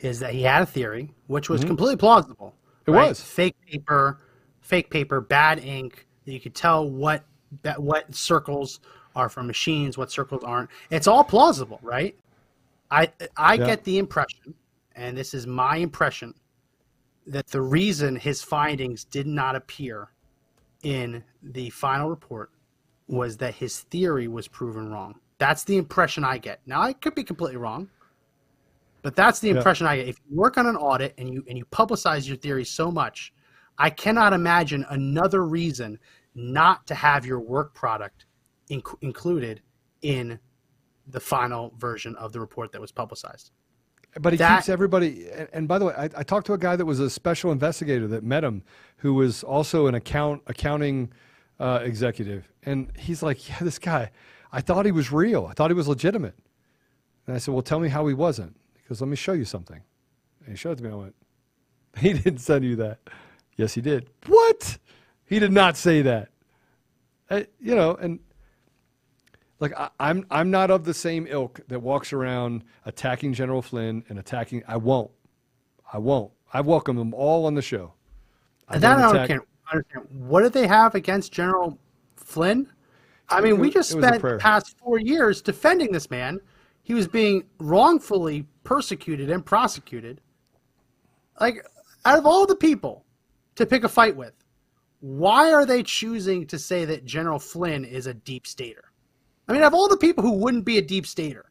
is 0.00 0.18
that 0.18 0.34
he 0.34 0.42
had 0.42 0.62
a 0.62 0.66
theory, 0.66 1.12
which 1.28 1.48
was 1.48 1.60
mm-hmm. 1.60 1.68
completely 1.68 1.98
plausible. 1.98 2.56
It 2.84 2.90
right? 2.90 3.10
was 3.10 3.20
fake 3.20 3.54
paper, 3.64 4.18
fake 4.60 4.90
paper, 4.90 5.20
bad 5.20 5.60
ink 5.60 6.05
you 6.26 6.40
could 6.40 6.54
tell 6.54 6.88
what 6.88 7.24
that 7.62 7.80
what 7.80 8.14
circles 8.14 8.80
are 9.14 9.28
from 9.28 9.46
machines, 9.46 9.96
what 9.96 10.10
circles 10.10 10.44
aren't. 10.44 10.70
It's 10.90 11.06
all 11.06 11.24
plausible, 11.24 11.80
right? 11.82 12.16
I 12.90 13.10
I 13.36 13.54
yeah. 13.54 13.66
get 13.66 13.84
the 13.84 13.98
impression, 13.98 14.54
and 14.94 15.16
this 15.16 15.34
is 15.34 15.46
my 15.46 15.76
impression, 15.76 16.34
that 17.26 17.46
the 17.48 17.60
reason 17.60 18.16
his 18.16 18.42
findings 18.42 19.04
did 19.04 19.26
not 19.26 19.56
appear 19.56 20.10
in 20.82 21.24
the 21.42 21.70
final 21.70 22.08
report 22.08 22.50
was 23.08 23.36
that 23.38 23.54
his 23.54 23.80
theory 23.80 24.28
was 24.28 24.48
proven 24.48 24.90
wrong. 24.90 25.14
That's 25.38 25.64
the 25.64 25.76
impression 25.76 26.24
I 26.24 26.38
get. 26.38 26.60
Now 26.66 26.82
I 26.82 26.92
could 26.92 27.14
be 27.14 27.24
completely 27.24 27.56
wrong, 27.56 27.88
but 29.02 29.16
that's 29.16 29.40
the 29.40 29.50
impression 29.50 29.86
yeah. 29.86 29.92
I 29.92 29.96
get. 29.96 30.08
If 30.08 30.20
you 30.28 30.36
work 30.36 30.58
on 30.58 30.66
an 30.66 30.76
audit 30.76 31.14
and 31.18 31.32
you 31.32 31.44
and 31.48 31.56
you 31.58 31.64
publicize 31.66 32.26
your 32.26 32.36
theory 32.36 32.64
so 32.64 32.90
much, 32.90 33.32
I 33.78 33.90
cannot 33.90 34.32
imagine 34.32 34.86
another 34.88 35.44
reason 35.44 35.98
not 36.34 36.86
to 36.86 36.94
have 36.94 37.26
your 37.26 37.40
work 37.40 37.74
product 37.74 38.26
inc- 38.70 38.96
included 39.00 39.62
in 40.02 40.38
the 41.06 41.20
final 41.20 41.72
version 41.78 42.16
of 42.16 42.32
the 42.32 42.40
report 42.40 42.72
that 42.72 42.80
was 42.80 42.92
publicized. 42.92 43.50
But 44.18 44.32
he 44.32 44.36
that, 44.38 44.58
keeps 44.58 44.68
everybody. 44.68 45.28
And, 45.30 45.48
and, 45.52 45.68
by 45.68 45.78
the 45.78 45.86
way, 45.86 45.94
I, 45.96 46.04
I, 46.04 46.22
talked 46.22 46.46
to 46.46 46.54
a 46.54 46.58
guy 46.58 46.74
that 46.74 46.84
was 46.84 47.00
a 47.00 47.10
special 47.10 47.52
investigator 47.52 48.08
that 48.08 48.24
met 48.24 48.44
him, 48.44 48.62
who 48.98 49.12
was 49.12 49.42
also 49.42 49.88
an 49.88 49.94
account 49.94 50.42
accounting 50.46 51.12
uh, 51.60 51.80
executive, 51.82 52.48
and 52.62 52.90
he's 52.98 53.22
like, 53.22 53.46
"Yeah, 53.48 53.58
this 53.60 53.78
guy, 53.78 54.10
I 54.52 54.62
thought 54.62 54.86
he 54.86 54.92
was 54.92 55.12
real. 55.12 55.46
I 55.46 55.52
thought 55.52 55.70
he 55.70 55.74
was 55.74 55.86
legitimate." 55.86 56.34
And 57.26 57.36
I 57.36 57.38
said, 57.38 57.52
"Well, 57.52 57.62
tell 57.62 57.78
me 57.78 57.90
how 57.90 58.06
he 58.06 58.14
wasn't." 58.14 58.56
He 58.74 58.88
goes, 58.88 59.02
"Let 59.02 59.08
me 59.08 59.16
show 59.16 59.34
you 59.34 59.44
something." 59.44 59.82
And 60.40 60.48
he 60.48 60.56
showed 60.56 60.72
it 60.72 60.76
to 60.76 60.84
me. 60.84 60.90
I 60.90 60.94
went, 60.94 61.14
"He 61.98 62.14
didn't 62.14 62.38
send 62.38 62.64
you 62.64 62.76
that." 62.76 63.00
Yes, 63.56 63.74
he 63.74 63.80
did. 63.80 64.08
What? 64.26 64.78
He 65.24 65.38
did 65.38 65.52
not 65.52 65.76
say 65.76 66.02
that. 66.02 66.28
I, 67.30 67.34
uh, 67.34 67.44
you 67.60 67.74
know, 67.74 67.94
and 67.94 68.20
like 69.58 69.72
I, 69.76 69.88
I'm 69.98 70.26
I'm 70.30 70.50
not 70.50 70.70
of 70.70 70.84
the 70.84 70.94
same 70.94 71.26
ilk 71.28 71.60
that 71.68 71.80
walks 71.80 72.12
around 72.12 72.62
attacking 72.84 73.32
General 73.32 73.62
Flynn 73.62 74.04
and 74.08 74.18
attacking. 74.18 74.62
I 74.68 74.76
won't. 74.76 75.10
I 75.92 75.98
won't. 75.98 76.32
I 76.52 76.60
welcome 76.60 76.96
them 76.96 77.14
all 77.14 77.46
on 77.46 77.54
the 77.54 77.62
show. 77.62 77.92
I 78.68 78.78
that 78.78 78.98
I 78.98 79.00
don't 79.00 79.16
understand. 79.16 79.42
What 80.10 80.42
did 80.42 80.52
they 80.52 80.66
have 80.66 80.94
against 80.94 81.32
General 81.32 81.76
Flynn? 82.16 82.70
I 83.28 83.40
mean, 83.40 83.58
we 83.58 83.70
just 83.70 83.90
spent 83.90 84.22
the 84.22 84.38
past 84.38 84.78
four 84.78 85.00
years 85.00 85.42
defending 85.42 85.90
this 85.90 86.10
man. 86.10 86.38
He 86.82 86.94
was 86.94 87.08
being 87.08 87.44
wrongfully 87.58 88.46
persecuted 88.62 89.30
and 89.30 89.44
prosecuted. 89.44 90.20
Like, 91.40 91.66
out 92.04 92.18
of 92.18 92.26
all 92.26 92.46
the 92.46 92.54
people 92.54 93.04
to 93.56 93.66
pick 93.66 93.84
a 93.84 93.88
fight 93.88 94.16
with, 94.16 94.32
why 95.00 95.52
are 95.52 95.66
they 95.66 95.82
choosing 95.82 96.46
to 96.46 96.58
say 96.58 96.84
that 96.84 97.04
General 97.04 97.38
Flynn 97.38 97.84
is 97.84 98.06
a 98.06 98.14
deep 98.14 98.46
stater? 98.46 98.84
I 99.48 99.52
mean, 99.52 99.62
of 99.62 99.74
all 99.74 99.88
the 99.88 99.96
people 99.96 100.22
who 100.22 100.32
wouldn't 100.32 100.64
be 100.64 100.78
a 100.78 100.82
deep 100.82 101.06
stater, 101.06 101.50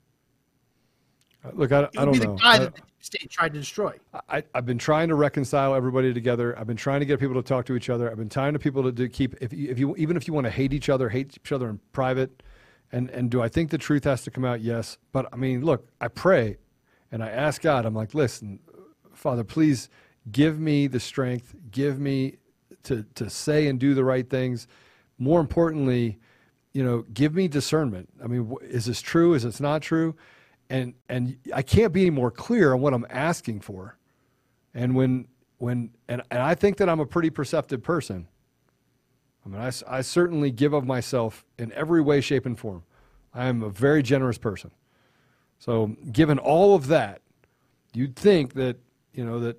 uh, 1.45 1.51
look, 1.53 1.71
I, 1.71 1.87
I 1.97 2.05
don't 2.05 2.13
be 2.13 2.19
the 2.19 2.27
know. 2.27 2.35
guy 2.35 2.57
that 2.59 2.75
the 2.75 2.81
state 2.99 3.29
tried 3.29 3.53
to 3.53 3.59
destroy. 3.59 3.93
I, 4.29 4.43
have 4.53 4.65
been 4.65 4.77
trying 4.77 5.09
to 5.09 5.15
reconcile 5.15 5.75
everybody 5.75 6.13
together. 6.13 6.57
I've 6.57 6.67
been 6.67 6.77
trying 6.77 6.99
to 7.01 7.05
get 7.05 7.19
people 7.19 7.35
to 7.35 7.47
talk 7.47 7.65
to 7.67 7.75
each 7.75 7.89
other. 7.89 8.09
I've 8.09 8.17
been 8.17 8.29
trying 8.29 8.53
to 8.53 8.59
people 8.59 8.83
to, 8.83 8.91
to 8.91 9.07
keep 9.07 9.35
if 9.41 9.53
you, 9.53 9.69
if 9.69 9.79
you 9.79 9.95
even 9.95 10.17
if 10.17 10.27
you 10.27 10.33
want 10.33 10.45
to 10.45 10.51
hate 10.51 10.73
each 10.73 10.89
other, 10.89 11.09
hate 11.09 11.37
each 11.37 11.51
other 11.51 11.69
in 11.69 11.79
private. 11.93 12.43
And 12.91 13.09
and 13.11 13.29
do 13.29 13.41
I 13.41 13.49
think 13.49 13.69
the 13.69 13.77
truth 13.77 14.03
has 14.05 14.23
to 14.23 14.31
come 14.31 14.45
out? 14.45 14.61
Yes. 14.61 14.97
But 15.11 15.27
I 15.31 15.35
mean, 15.37 15.63
look, 15.63 15.87
I 16.01 16.07
pray 16.07 16.57
and 17.11 17.23
I 17.23 17.29
ask 17.29 17.61
God. 17.61 17.85
I'm 17.85 17.95
like, 17.95 18.13
listen, 18.13 18.59
Father, 19.13 19.43
please 19.43 19.89
give 20.31 20.59
me 20.59 20.87
the 20.87 20.99
strength. 20.99 21.55
Give 21.71 21.99
me 21.99 22.37
to 22.83 23.05
to 23.15 23.29
say 23.29 23.67
and 23.67 23.79
do 23.79 23.93
the 23.93 24.03
right 24.03 24.29
things. 24.29 24.67
More 25.17 25.39
importantly, 25.39 26.19
you 26.73 26.83
know, 26.83 27.05
give 27.13 27.33
me 27.33 27.47
discernment. 27.47 28.09
I 28.23 28.27
mean, 28.27 28.53
is 28.61 28.85
this 28.85 29.01
true? 29.01 29.33
Is 29.33 29.43
this 29.43 29.59
not 29.59 29.81
true? 29.81 30.15
And 30.69 30.93
and 31.09 31.37
I 31.53 31.61
can't 31.61 31.93
be 31.93 32.01
any 32.01 32.09
more 32.09 32.31
clear 32.31 32.73
on 32.73 32.81
what 32.81 32.93
I'm 32.93 33.05
asking 33.09 33.61
for. 33.61 33.97
And 34.73 34.95
when 34.95 35.27
when 35.57 35.91
and, 36.07 36.21
and 36.31 36.41
I 36.41 36.55
think 36.55 36.77
that 36.77 36.89
I'm 36.89 36.99
a 36.99 37.05
pretty 37.05 37.29
perceptive 37.29 37.81
person. 37.81 38.27
I 39.45 39.49
mean, 39.49 39.61
I, 39.61 39.71
I 39.87 40.01
certainly 40.01 40.49
give 40.51 40.73
of 40.73 40.85
myself 40.85 41.45
in 41.59 41.71
every 41.73 42.01
way, 42.01 42.19
shape, 42.19 42.47
and 42.47 42.57
form. 42.57 42.83
I 43.33 43.45
am 43.45 43.61
a 43.61 43.69
very 43.69 44.01
generous 44.01 44.39
person. 44.39 44.71
So, 45.59 45.95
given 46.11 46.39
all 46.39 46.75
of 46.75 46.87
that, 46.87 47.21
you'd 47.93 48.15
think 48.15 48.53
that 48.55 48.77
you 49.13 49.23
know 49.23 49.39
that 49.39 49.57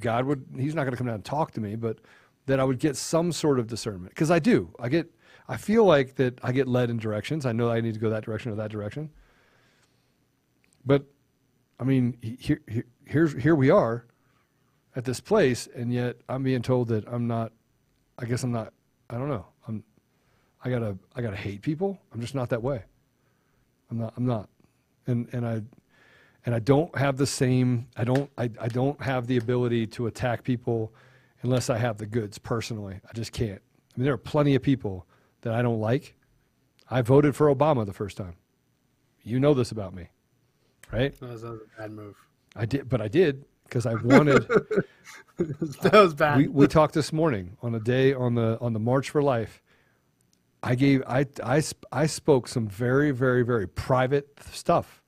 God 0.00 0.26
would, 0.26 0.44
He's 0.56 0.74
not 0.74 0.82
going 0.82 0.92
to 0.92 0.96
come 0.96 1.06
down 1.06 1.16
and 1.16 1.24
talk 1.24 1.52
to 1.52 1.60
me, 1.60 1.76
but 1.76 1.98
that 2.46 2.58
I 2.58 2.64
would 2.64 2.78
get 2.78 2.96
some 2.96 3.32
sort 3.32 3.58
of 3.58 3.66
discernment. 3.66 4.14
Because 4.14 4.30
I 4.30 4.38
do. 4.38 4.74
I 4.78 4.88
get, 4.88 5.10
I 5.48 5.56
feel 5.56 5.84
like 5.84 6.16
that 6.16 6.38
I 6.42 6.52
get 6.52 6.66
led 6.66 6.90
in 6.90 6.98
directions. 6.98 7.46
I 7.46 7.52
know 7.52 7.70
I 7.70 7.80
need 7.80 7.94
to 7.94 8.00
go 8.00 8.10
that 8.10 8.24
direction 8.24 8.52
or 8.52 8.54
that 8.56 8.70
direction. 8.70 9.10
But, 10.84 11.04
I 11.78 11.84
mean, 11.84 12.16
here, 12.22 12.60
here, 12.66 12.84
here's, 13.04 13.34
here 13.34 13.54
we 13.54 13.70
are 13.70 14.06
at 14.96 15.04
this 15.04 15.20
place, 15.20 15.68
and 15.74 15.92
yet 15.92 16.16
I'm 16.28 16.42
being 16.42 16.62
told 16.62 16.88
that 16.88 17.06
I'm 17.06 17.26
not, 17.26 17.52
I 18.18 18.24
guess 18.24 18.42
I'm 18.42 18.52
not, 18.52 18.72
I 19.10 19.18
don't 19.18 19.28
know. 19.28 19.46
I'm, 19.66 19.84
I 20.64 20.70
gotta, 20.70 20.96
I 21.14 21.22
gotta 21.22 21.36
hate 21.36 21.62
people. 21.62 21.98
I'm 22.12 22.20
just 22.20 22.34
not 22.34 22.48
that 22.48 22.62
way. 22.62 22.82
I'm 23.90 23.98
not, 23.98 24.14
I'm 24.16 24.26
not. 24.26 24.48
And, 25.06 25.28
and 25.32 25.46
I, 25.46 25.62
and 26.48 26.54
I 26.54 26.60
don't 26.60 26.96
have 26.96 27.18
the 27.18 27.26
same. 27.26 27.88
I 27.94 28.04
don't. 28.04 28.30
I, 28.38 28.44
I 28.58 28.68
don't 28.68 28.98
have 29.02 29.26
the 29.26 29.36
ability 29.36 29.86
to 29.88 30.06
attack 30.06 30.44
people 30.44 30.94
unless 31.42 31.68
I 31.68 31.76
have 31.76 31.98
the 31.98 32.06
goods 32.06 32.38
personally. 32.38 32.98
I 33.06 33.12
just 33.12 33.32
can't. 33.32 33.60
I 33.60 33.98
mean, 33.98 34.06
there 34.06 34.14
are 34.14 34.16
plenty 34.16 34.54
of 34.54 34.62
people 34.62 35.06
that 35.42 35.52
I 35.52 35.60
don't 35.60 35.78
like. 35.78 36.16
I 36.90 37.02
voted 37.02 37.36
for 37.36 37.54
Obama 37.54 37.84
the 37.84 37.92
first 37.92 38.16
time. 38.16 38.36
You 39.22 39.38
know 39.38 39.52
this 39.52 39.72
about 39.72 39.92
me, 39.94 40.08
right? 40.90 41.14
That 41.20 41.28
was, 41.28 41.42
that 41.42 41.50
was 41.50 41.60
a 41.60 41.82
bad 41.82 41.90
move. 41.90 42.16
I 42.56 42.64
did, 42.64 42.88
but 42.88 43.02
I 43.02 43.08
did 43.08 43.44
because 43.64 43.84
I 43.84 43.96
wanted. 43.96 44.48
that 45.36 45.92
was 45.92 46.14
bad. 46.14 46.38
We, 46.38 46.48
we 46.48 46.66
talked 46.66 46.94
this 46.94 47.12
morning 47.12 47.58
on 47.60 47.74
a 47.74 47.80
day 47.80 48.14
on 48.14 48.36
the 48.36 48.56
on 48.62 48.72
the 48.72 48.80
March 48.80 49.10
for 49.10 49.20
Life. 49.20 49.60
I 50.62 50.76
gave 50.76 51.02
I 51.06 51.26
I 51.44 51.62
I 51.92 52.06
spoke 52.06 52.48
some 52.48 52.68
very 52.68 53.10
very 53.10 53.42
very 53.42 53.68
private 53.68 54.30
stuff 54.50 55.02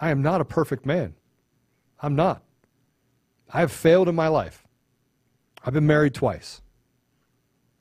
I 0.00 0.10
am 0.10 0.22
not 0.22 0.40
a 0.40 0.44
perfect 0.44 0.84
man. 0.84 1.14
I'm 2.00 2.14
not. 2.16 2.42
I 3.52 3.60
have 3.60 3.72
failed 3.72 4.08
in 4.08 4.14
my 4.14 4.28
life. 4.28 4.64
I've 5.64 5.74
been 5.74 5.86
married 5.86 6.14
twice. 6.14 6.60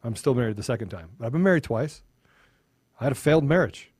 I'm 0.04 0.16
still 0.16 0.36
married 0.36 0.58
the 0.58 0.64
second 0.64 0.90
time, 0.90 1.10
but 1.18 1.26
I've 1.26 1.32
been 1.32 1.44
married 1.44 1.64
twice. 1.64 2.04
I 3.00 3.06
had 3.06 3.12
a 3.12 3.16
failed 3.16 3.44
marriage. 3.44 3.92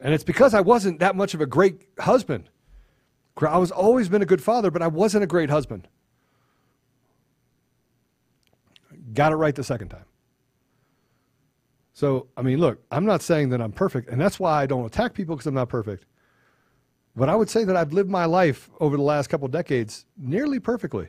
And 0.00 0.14
it's 0.14 0.24
because 0.24 0.54
I 0.54 0.60
wasn't 0.60 1.00
that 1.00 1.16
much 1.16 1.34
of 1.34 1.40
a 1.40 1.46
great 1.46 1.86
husband. 1.98 2.50
I 3.40 3.58
was 3.58 3.70
always 3.70 4.08
been 4.08 4.22
a 4.22 4.26
good 4.26 4.42
father, 4.42 4.70
but 4.70 4.82
I 4.82 4.86
wasn't 4.86 5.24
a 5.24 5.26
great 5.26 5.50
husband. 5.50 5.88
got 9.14 9.32
it 9.32 9.36
right 9.36 9.54
the 9.54 9.64
second 9.64 9.88
time. 9.88 10.04
So, 11.92 12.28
I 12.36 12.42
mean, 12.42 12.58
look, 12.58 12.82
I'm 12.90 13.06
not 13.06 13.22
saying 13.22 13.50
that 13.50 13.60
I'm 13.60 13.72
perfect, 13.72 14.08
and 14.08 14.20
that's 14.20 14.40
why 14.40 14.62
I 14.62 14.66
don't 14.66 14.84
attack 14.84 15.14
people 15.14 15.36
because 15.36 15.46
I'm 15.46 15.54
not 15.54 15.68
perfect. 15.68 16.04
But 17.16 17.28
I 17.28 17.36
would 17.36 17.48
say 17.48 17.64
that 17.64 17.76
I've 17.76 17.92
lived 17.92 18.10
my 18.10 18.24
life 18.24 18.68
over 18.80 18.96
the 18.96 19.02
last 19.02 19.28
couple 19.28 19.46
decades 19.48 20.04
nearly 20.16 20.58
perfectly. 20.58 21.08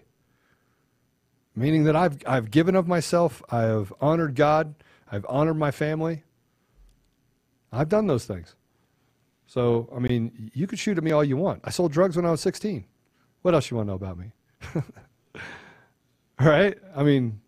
Meaning 1.56 1.86
that 1.86 1.96
I've, 1.96 2.18
I've 2.28 2.52
given 2.52 2.76
of 2.76 2.88
myself, 2.88 3.42
I 3.50 3.62
have 3.62 3.94
honored 4.02 4.36
God, 4.36 4.76
I've 5.12 5.26
honored 5.28 5.58
my 5.58 5.72
family. 5.72 6.24
I've 7.72 7.90
done 7.90 8.08
those 8.08 8.26
things. 8.26 8.56
So, 9.48 9.90
I 9.96 10.00
mean, 10.00 10.52
you 10.54 10.68
could 10.68 10.80
shoot 10.80 10.98
at 10.98 11.04
me 11.04 11.12
all 11.12 11.24
you 11.24 11.38
want. 11.38 11.62
I 11.64 11.70
sold 11.70 11.92
drugs 11.92 12.16
when 12.16 12.26
I 12.26 12.32
was 12.32 12.42
16. 12.42 12.86
What 13.42 13.54
else 13.54 13.70
you 13.70 13.78
want 13.78 13.88
to 13.88 13.92
know 13.92 13.96
about 13.96 14.18
me? 14.18 14.32
all 14.76 14.82
right? 16.48 16.78
I 16.96 17.04
mean, 17.04 17.42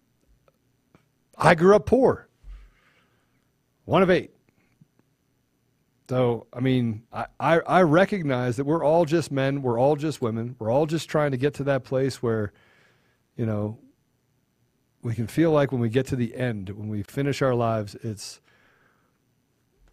I 1.37 1.55
grew 1.55 1.75
up 1.75 1.85
poor. 1.85 2.27
One 3.85 4.03
of 4.03 4.09
eight. 4.09 4.31
So, 6.09 6.47
I 6.53 6.61
mean, 6.61 7.03
I, 7.11 7.25
I, 7.39 7.81
recognize 7.81 8.55
that 8.55 8.63
we're 8.63 8.83
all 8.83 9.03
just 9.03 9.29
men, 9.29 9.61
we're 9.61 9.77
all 9.77 9.97
just 9.97 10.21
women, 10.21 10.55
we're 10.57 10.71
all 10.71 10.85
just 10.85 11.09
trying 11.09 11.31
to 11.31 11.37
get 11.37 11.53
to 11.55 11.65
that 11.65 11.83
place 11.83 12.23
where, 12.23 12.53
you 13.35 13.45
know, 13.45 13.77
we 15.01 15.13
can 15.13 15.27
feel 15.27 15.51
like 15.51 15.73
when 15.73 15.81
we 15.81 15.89
get 15.89 16.05
to 16.07 16.15
the 16.15 16.33
end, 16.35 16.69
when 16.69 16.87
we 16.87 17.03
finish 17.03 17.41
our 17.41 17.53
lives, 17.53 17.95
it's 18.03 18.39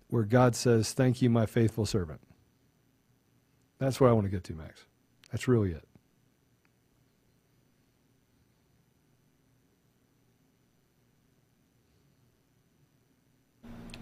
where 0.09 0.23
God 0.23 0.55
says, 0.55 0.93
Thank 0.93 1.21
you, 1.21 1.29
my 1.31 1.47
faithful 1.47 1.85
servant. 1.85 2.21
That's 3.79 4.01
where 4.01 4.09
I 4.09 4.13
want 4.13 4.27
to 4.27 4.31
get 4.31 4.45
to, 4.45 4.55
Max. 4.55 4.85
That's 5.33 5.49
really 5.49 5.73
it. 5.73 5.85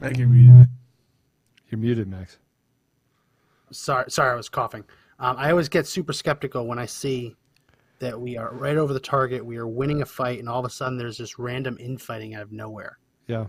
I 0.03 0.11
can 0.11 0.31
read. 0.31 0.68
You're 1.72 1.80
muted, 1.80 2.06
Max. 2.06 2.38
Sorry, 3.70 4.04
sorry, 4.11 4.32
I 4.32 4.37
was 4.37 4.50
coughing. 4.50 4.85
Um, 5.18 5.37
I 5.38 5.50
always 5.50 5.70
get 5.70 5.87
super 5.87 6.12
skeptical 6.12 6.66
when 6.66 6.78
I 6.78 6.85
see 6.85 7.35
that 7.98 8.20
we 8.20 8.37
are 8.37 8.52
right 8.52 8.76
over 8.76 8.92
the 8.92 9.00
target, 9.00 9.44
we 9.44 9.56
are 9.56 9.66
winning 9.66 10.02
a 10.02 10.04
fight, 10.04 10.38
and 10.38 10.50
all 10.50 10.58
of 10.58 10.66
a 10.66 10.70
sudden 10.70 10.98
there's 10.98 11.16
this 11.16 11.38
random 11.38 11.78
infighting 11.80 12.35
out 12.35 12.42
of 12.42 12.52
nowhere. 12.52 12.98
Yeah. 13.26 13.46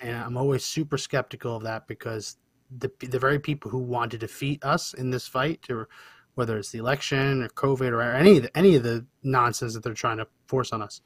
And 0.00 0.16
I'm 0.16 0.38
always 0.38 0.64
super 0.64 0.96
skeptical 0.96 1.54
of 1.54 1.62
that 1.64 1.86
because 1.86 2.38
the 2.78 2.90
the 3.00 3.18
very 3.18 3.38
people 3.38 3.70
who 3.70 3.80
want 3.80 4.12
to 4.12 4.18
defeat 4.18 4.64
us 4.64 4.94
in 4.94 5.10
this 5.10 5.28
fight, 5.28 5.66
or 5.68 5.90
whether 6.36 6.56
it's 6.56 6.70
the 6.70 6.78
election 6.78 7.42
or 7.42 7.48
COVID 7.50 7.92
or 7.92 8.00
any 8.00 8.38
of 8.38 8.44
the, 8.44 8.56
any 8.56 8.76
of 8.76 8.82
the 8.82 9.04
nonsense 9.22 9.74
that 9.74 9.82
they're 9.82 9.92
trying 9.92 10.16
to 10.16 10.28
force 10.46 10.72
on 10.72 10.80
us, 10.80 11.02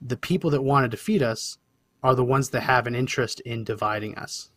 the 0.00 0.16
people 0.16 0.50
that 0.50 0.62
want 0.62 0.84
to 0.84 0.88
defeat 0.88 1.22
us 1.22 1.58
are 2.04 2.14
the 2.14 2.24
ones 2.24 2.50
that 2.50 2.60
have 2.60 2.86
an 2.86 2.94
interest 2.94 3.40
in 3.40 3.64
dividing 3.64 4.14
us. 4.16 4.50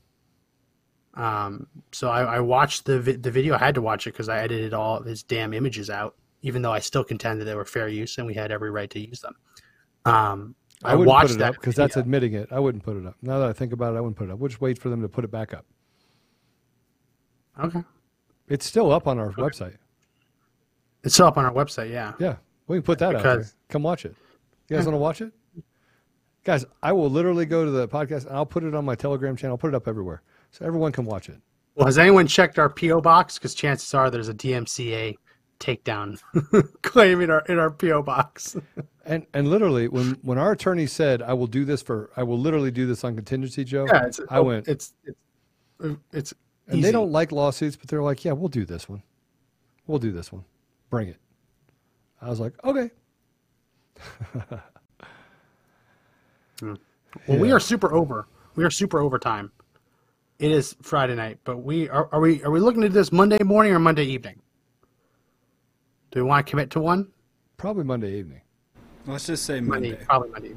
Um, 1.15 1.67
so 1.91 2.09
I, 2.09 2.23
I 2.35 2.39
watched 2.39 2.85
the 2.85 2.99
vi- 2.99 3.15
the 3.15 3.31
video. 3.31 3.55
I 3.55 3.57
had 3.57 3.75
to 3.75 3.81
watch 3.81 4.07
it 4.07 4.11
because 4.11 4.29
I 4.29 4.39
edited 4.39 4.73
all 4.73 4.97
of 4.97 5.05
his 5.05 5.23
damn 5.23 5.53
images 5.53 5.89
out, 5.89 6.15
even 6.41 6.61
though 6.61 6.71
I 6.71 6.79
still 6.79 7.03
contend 7.03 7.41
that 7.41 7.45
they 7.45 7.55
were 7.55 7.65
fair 7.65 7.87
use 7.87 8.17
and 8.17 8.27
we 8.27 8.33
had 8.33 8.51
every 8.51 8.71
right 8.71 8.89
to 8.91 8.99
use 8.99 9.21
them. 9.21 9.35
Um, 10.05 10.55
I, 10.83 10.93
I 10.93 10.95
wouldn't 10.95 11.21
put 11.21 11.31
it 11.31 11.41
up 11.41 11.55
because 11.55 11.75
that's 11.75 11.97
admitting 11.97 12.33
it. 12.33 12.49
I 12.51 12.59
wouldn't 12.59 12.83
put 12.83 12.95
it 12.95 13.05
up. 13.05 13.15
Now 13.21 13.39
that 13.39 13.49
I 13.49 13.53
think 13.53 13.73
about 13.73 13.95
it, 13.95 13.97
I 13.97 14.01
wouldn't 14.01 14.15
put 14.15 14.29
it 14.29 14.31
up. 14.31 14.39
We'll 14.39 14.49
just 14.49 14.61
wait 14.61 14.77
for 14.77 14.89
them 14.89 15.01
to 15.01 15.09
put 15.09 15.25
it 15.25 15.31
back 15.31 15.53
up. 15.53 15.65
Okay. 17.59 17.83
It's 18.47 18.65
still 18.65 18.91
up 18.91 19.07
on 19.07 19.19
our 19.19 19.29
okay. 19.29 19.41
website. 19.41 19.75
It's 21.03 21.13
still 21.13 21.27
up 21.27 21.37
on 21.37 21.45
our 21.45 21.51
website. 21.51 21.91
Yeah. 21.91 22.13
Yeah, 22.19 22.37
we 22.67 22.77
can 22.77 22.83
put 22.83 22.99
that 22.99 23.13
because. 23.13 23.51
There. 23.51 23.59
Come 23.69 23.83
watch 23.83 24.05
it. 24.05 24.15
You 24.69 24.77
guys 24.77 24.85
want 24.85 24.95
to 24.95 24.99
watch 24.99 25.21
it? 25.21 25.33
Guys, 26.49 26.65
I 26.81 26.93
will 26.93 27.11
literally 27.11 27.45
go 27.45 27.63
to 27.63 27.69
the 27.69 27.87
podcast 27.87 28.25
and 28.25 28.35
I'll 28.35 28.43
put 28.43 28.63
it 28.63 28.73
on 28.73 28.83
my 28.83 28.95
Telegram 28.95 29.35
channel. 29.35 29.53
I'll 29.53 29.59
put 29.59 29.67
it 29.67 29.75
up 29.75 29.87
everywhere 29.87 30.23
so 30.49 30.65
everyone 30.65 30.91
can 30.91 31.05
watch 31.05 31.29
it. 31.29 31.39
Well, 31.75 31.85
has 31.85 31.99
anyone 31.99 32.25
checked 32.25 32.57
our 32.57 32.71
PO 32.71 33.01
box? 33.01 33.37
Because 33.37 33.53
chances 33.53 33.93
are 33.93 34.09
there's 34.09 34.29
a 34.29 34.33
DMCA 34.33 35.13
takedown 35.59 36.19
claim 36.81 37.21
in 37.21 37.29
our 37.29 37.41
in 37.49 37.59
our 37.59 37.69
PO 37.69 38.01
box. 38.01 38.57
and 39.05 39.27
and 39.35 39.47
literally, 39.47 39.89
when 39.89 40.17
when 40.23 40.39
our 40.39 40.53
attorney 40.53 40.87
said, 40.87 41.21
"I 41.21 41.33
will 41.33 41.45
do 41.45 41.65
this 41.65 41.83
for," 41.83 42.09
I 42.17 42.23
will 42.23 42.39
literally 42.39 42.71
do 42.71 42.87
this 42.87 43.03
on 43.03 43.13
contingency, 43.13 43.63
Joe. 43.63 43.85
Yeah, 43.85 44.07
it's, 44.07 44.19
I 44.27 44.39
went. 44.39 44.67
It's 44.67 44.95
it's 45.03 45.99
it's. 46.11 46.33
And 46.65 46.79
easy. 46.79 46.81
they 46.81 46.91
don't 46.91 47.11
like 47.11 47.31
lawsuits, 47.31 47.75
but 47.75 47.89
they're 47.89 48.01
like, 48.01 48.25
"Yeah, 48.25 48.31
we'll 48.31 48.49
do 48.49 48.65
this 48.65 48.89
one. 48.89 49.03
We'll 49.85 49.99
do 49.99 50.11
this 50.11 50.33
one. 50.33 50.45
Bring 50.89 51.09
it." 51.09 51.17
I 52.19 52.27
was 52.27 52.39
like, 52.39 52.53
"Okay." 52.65 52.89
hmm. 56.59 56.73
Well, 57.27 57.37
yeah. 57.37 57.41
we 57.41 57.51
are 57.51 57.59
super 57.59 57.93
over. 57.93 58.27
We 58.55 58.63
are 58.63 58.69
super 58.69 58.99
overtime. 58.99 59.51
It 60.39 60.51
is 60.51 60.75
Friday 60.81 61.15
night, 61.15 61.39
but 61.43 61.57
we 61.57 61.89
are, 61.89 62.07
are 62.11 62.21
we 62.21 62.41
are 62.43 62.51
we 62.51 62.59
looking 62.59 62.83
at 62.83 62.93
this 62.93 63.11
Monday 63.11 63.43
morning 63.43 63.73
or 63.73 63.79
Monday 63.79 64.05
evening? 64.05 64.41
Do 66.11 66.23
we 66.23 66.29
want 66.29 66.45
to 66.45 66.49
commit 66.49 66.69
to 66.71 66.79
one? 66.79 67.09
Probably 67.57 67.83
Monday 67.83 68.17
evening. 68.17 68.41
Let's 69.05 69.27
just 69.27 69.43
say 69.43 69.59
Monday. 69.59 69.89
Monday 69.91 70.05
probably 70.05 70.29
Monday. 70.29 70.55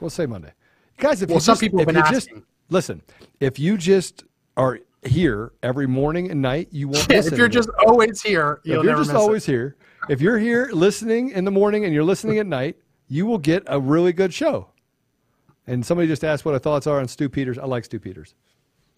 We'll 0.00 0.10
say 0.10 0.26
Monday, 0.26 0.52
guys. 0.98 1.22
If 1.22 1.30
well, 1.30 1.36
you 1.36 1.40
some 1.40 1.52
just, 1.52 1.60
people 1.62 1.78
have 1.78 1.86
been 1.86 1.96
asking. 1.96 2.34
Just, 2.34 2.46
listen, 2.68 3.02
if 3.40 3.58
you 3.58 3.78
just 3.78 4.24
are 4.56 4.80
here 5.02 5.52
every 5.62 5.86
morning 5.86 6.30
and 6.30 6.42
night, 6.42 6.68
you 6.70 6.88
won't. 6.88 7.08
Yeah, 7.10 7.18
if 7.18 7.38
you're 7.38 7.48
just 7.48 7.68
it. 7.68 7.86
always 7.86 8.20
here, 8.20 8.60
you'll 8.64 8.80
if 8.80 8.84
you're 8.84 8.96
just 8.96 9.12
always 9.12 9.48
it. 9.48 9.52
here, 9.52 9.76
if 10.08 10.20
you're 10.20 10.38
here 10.38 10.68
listening 10.72 11.30
in 11.30 11.44
the 11.44 11.50
morning 11.50 11.84
and 11.84 11.94
you're 11.94 12.04
listening 12.04 12.38
at 12.38 12.46
night, 12.46 12.76
you 13.08 13.26
will 13.26 13.38
get 13.38 13.62
a 13.66 13.80
really 13.80 14.12
good 14.12 14.34
show. 14.34 14.68
And 15.66 15.84
somebody 15.84 16.08
just 16.08 16.24
asked 16.24 16.44
what 16.44 16.54
our 16.54 16.60
thoughts 16.60 16.86
are 16.86 17.00
on 17.00 17.08
Stu 17.08 17.28
Peters. 17.28 17.58
I 17.58 17.64
like 17.64 17.84
Stu 17.84 17.98
Peters. 17.98 18.34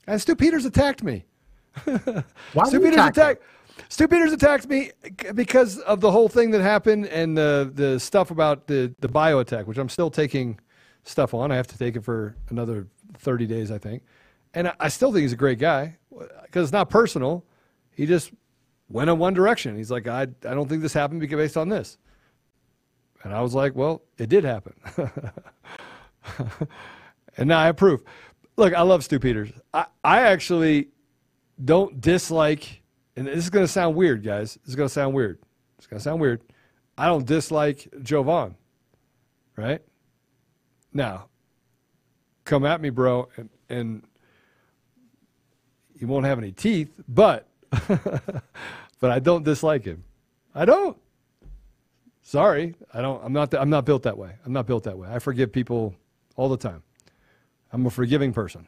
And 0.06 0.20
Stu 0.20 0.34
Peters 0.34 0.64
attacked 0.64 1.02
me. 1.02 1.24
Why 1.84 2.64
Stu 2.64 2.80
Peters 2.80 3.06
attacked. 3.06 3.42
Stu 3.88 4.08
Peters 4.08 4.32
attacked 4.32 4.68
me 4.68 4.90
because 5.34 5.78
of 5.80 6.00
the 6.00 6.10
whole 6.10 6.28
thing 6.28 6.50
that 6.52 6.62
happened 6.62 7.06
and 7.06 7.36
the 7.36 7.70
the 7.72 8.00
stuff 8.00 8.30
about 8.30 8.66
the 8.66 8.94
the 9.00 9.08
bio 9.08 9.38
attack, 9.38 9.66
which 9.66 9.78
I'm 9.78 9.88
still 9.88 10.10
taking 10.10 10.58
stuff 11.04 11.34
on. 11.34 11.52
I 11.52 11.56
have 11.56 11.66
to 11.68 11.78
take 11.78 11.96
it 11.96 12.04
for 12.04 12.34
another 12.50 12.86
30 13.18 13.46
days, 13.46 13.70
I 13.70 13.78
think. 13.78 14.02
And 14.54 14.68
I, 14.68 14.74
I 14.80 14.88
still 14.88 15.12
think 15.12 15.22
he's 15.22 15.32
a 15.32 15.36
great 15.36 15.58
guy 15.58 15.96
because 16.42 16.64
it's 16.64 16.72
not 16.72 16.90
personal. 16.90 17.44
He 17.90 18.06
just 18.06 18.32
went 18.88 19.10
in 19.10 19.18
one 19.18 19.34
direction. 19.34 19.76
He's 19.76 19.90
like, 19.90 20.08
I 20.08 20.22
I 20.22 20.54
don't 20.54 20.68
think 20.68 20.82
this 20.82 20.92
happened 20.92 21.20
because 21.20 21.36
based 21.36 21.56
on 21.56 21.68
this. 21.68 21.98
And 23.22 23.34
I 23.34 23.40
was 23.40 23.54
like, 23.54 23.74
well, 23.74 24.02
it 24.18 24.28
did 24.28 24.44
happen. 24.44 24.74
and 27.36 27.48
now 27.48 27.58
I 27.58 27.68
approve. 27.68 28.00
Look, 28.56 28.74
I 28.74 28.82
love 28.82 29.04
Stu 29.04 29.18
Peters. 29.18 29.50
I, 29.74 29.86
I 30.02 30.22
actually 30.22 30.88
don't 31.62 32.00
dislike, 32.00 32.82
and 33.16 33.26
this 33.26 33.38
is 33.38 33.50
going 33.50 33.64
to 33.64 33.72
sound 33.72 33.96
weird, 33.96 34.22
guys. 34.22 34.54
This 34.54 34.70
is 34.70 34.76
going 34.76 34.88
to 34.88 34.92
sound 34.92 35.14
weird. 35.14 35.38
It's 35.78 35.86
going 35.86 35.98
to 35.98 36.02
sound 36.04 36.20
weird. 36.20 36.40
I 36.96 37.06
don't 37.06 37.26
dislike 37.26 37.88
Jovan, 38.02 38.54
right? 39.56 39.82
Now, 40.92 41.28
come 42.44 42.64
at 42.64 42.80
me, 42.80 42.88
bro, 42.88 43.28
and, 43.36 43.50
and 43.68 44.02
he 45.98 46.06
won't 46.06 46.24
have 46.24 46.38
any 46.38 46.52
teeth, 46.52 46.90
but 47.08 47.46
but 47.88 49.10
I 49.10 49.18
don't 49.18 49.44
dislike 49.44 49.84
him. 49.84 50.04
I 50.54 50.64
don't. 50.64 50.96
Sorry, 52.22 52.74
I 52.92 53.02
don't. 53.02 53.22
I'm 53.22 53.32
not. 53.32 53.54
I'm 53.54 53.70
not 53.70 53.84
built 53.84 54.02
that 54.04 54.16
way. 54.16 54.32
I'm 54.44 54.52
not 54.52 54.66
built 54.66 54.84
that 54.84 54.98
way. 54.98 55.08
I 55.10 55.18
forgive 55.18 55.52
people 55.52 55.94
all 56.36 56.48
the 56.48 56.56
time. 56.56 56.82
I'm 57.72 57.84
a 57.86 57.90
forgiving 57.90 58.32
person. 58.32 58.66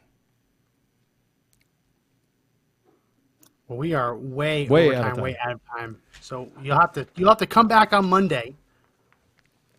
Well, 3.68 3.78
we 3.78 3.92
are 3.92 4.16
way, 4.16 4.66
way 4.66 4.87
over 4.87 4.96
out 4.96 5.02
time, 5.02 5.11
of 5.11 5.16
time. 5.16 5.24
way 5.24 5.37
out 5.44 5.52
of 5.52 5.61
time. 5.76 5.98
So 6.20 6.48
you'll 6.62 6.81
have 6.81 6.92
to 6.92 7.07
you'll 7.16 7.28
have 7.28 7.38
to 7.38 7.46
come 7.46 7.68
back 7.68 7.92
on 7.92 8.07
Monday 8.07 8.57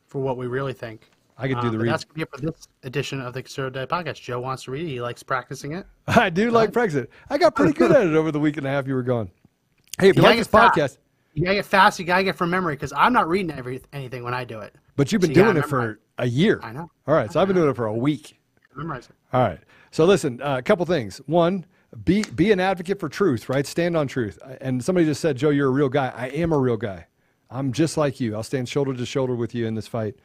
for 0.07 0.21
what 0.21 0.37
we 0.37 0.47
really 0.47 0.73
think. 0.73 1.09
I 1.37 1.47
could 1.47 1.59
do 1.61 1.67
um, 1.67 1.71
the 1.71 1.79
read. 1.79 1.91
That's 1.91 2.03
gonna 2.03 2.15
be 2.15 2.21
it 2.21 2.29
for 2.31 2.41
this 2.41 2.67
edition 2.83 3.21
of 3.21 3.33
the 3.33 3.41
Conservative 3.41 3.89
podcast. 3.89 4.21
Joe 4.21 4.39
wants 4.39 4.63
to 4.63 4.71
read 4.71 4.85
it. 4.85 4.89
He 4.89 5.01
likes 5.01 5.23
practicing 5.23 5.71
it. 5.71 5.87
I 6.07 6.29
do 6.29 6.51
like 6.51 6.71
practicing. 6.71 7.07
I 7.29 7.37
got 7.37 7.55
pretty 7.55 7.73
good 7.73 7.91
at 7.91 8.05
it 8.05 8.15
over 8.15 8.31
the 8.31 8.39
week 8.39 8.57
and 8.57 8.67
a 8.67 8.69
half 8.69 8.87
you 8.87 8.93
were 8.93 9.03
gone. 9.03 9.31
Hey, 9.99 10.09
if 10.09 10.17
you, 10.17 10.21
you 10.21 10.27
like 10.27 10.37
this 10.37 10.47
podcast, 10.47 10.75
fast. 10.75 10.99
you 11.33 11.45
gotta 11.45 11.55
get 11.55 11.65
fast. 11.65 11.97
You 11.97 12.05
gotta 12.05 12.23
get 12.23 12.35
from 12.35 12.51
memory 12.51 12.75
because 12.75 12.93
I'm 12.95 13.13
not 13.13 13.27
reading 13.27 13.57
every, 13.57 13.81
anything 13.93 14.23
when 14.23 14.33
I 14.33 14.43
do 14.43 14.59
it. 14.59 14.75
But 14.97 15.11
you've 15.11 15.21
been 15.21 15.33
so 15.33 15.39
you 15.39 15.45
doing 15.45 15.57
it 15.57 15.65
for 15.65 15.99
a 16.19 16.27
year. 16.27 16.59
I 16.63 16.71
know. 16.71 16.91
All 17.07 17.15
right, 17.15 17.31
so 17.31 17.41
I've 17.41 17.47
been 17.47 17.57
doing 17.57 17.69
it 17.69 17.75
for 17.75 17.87
a 17.87 17.93
week. 17.93 18.39
Memorize 18.75 19.05
it. 19.09 19.15
All 19.33 19.41
right. 19.41 19.59
So 19.91 20.05
listen, 20.05 20.41
uh, 20.41 20.57
a 20.57 20.61
couple 20.61 20.85
things. 20.85 21.17
One, 21.25 21.65
be 22.05 22.23
be 22.23 22.51
an 22.51 22.59
advocate 22.59 22.99
for 22.99 23.09
truth, 23.09 23.49
right? 23.49 23.65
Stand 23.65 23.97
on 23.97 24.07
truth. 24.07 24.37
And 24.61 24.83
somebody 24.83 25.05
just 25.05 25.21
said, 25.21 25.37
"Joe, 25.37 25.49
you're 25.49 25.67
a 25.67 25.71
real 25.71 25.89
guy." 25.89 26.13
I 26.15 26.27
am 26.27 26.53
a 26.53 26.57
real 26.57 26.77
guy. 26.77 27.07
I'm 27.49 27.73
just 27.73 27.97
like 27.97 28.19
you. 28.19 28.35
I'll 28.35 28.43
stand 28.43 28.69
shoulder 28.69 28.93
to 28.93 29.05
shoulder 29.05 29.35
with 29.35 29.55
you 29.55 29.65
in 29.65 29.73
this 29.73 29.87
fight. 29.87 30.15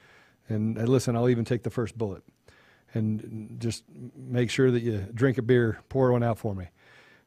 And, 0.48 0.76
and 0.76 0.88
listen, 0.88 1.16
I'll 1.16 1.30
even 1.30 1.44
take 1.44 1.62
the 1.62 1.70
first 1.70 1.96
bullet. 1.96 2.22
And 2.92 3.56
just 3.58 3.84
make 4.14 4.50
sure 4.50 4.70
that 4.70 4.82
you 4.82 5.06
drink 5.14 5.38
a 5.38 5.42
beer, 5.42 5.80
pour 5.88 6.12
one 6.12 6.22
out 6.22 6.38
for 6.38 6.54
me. 6.54 6.68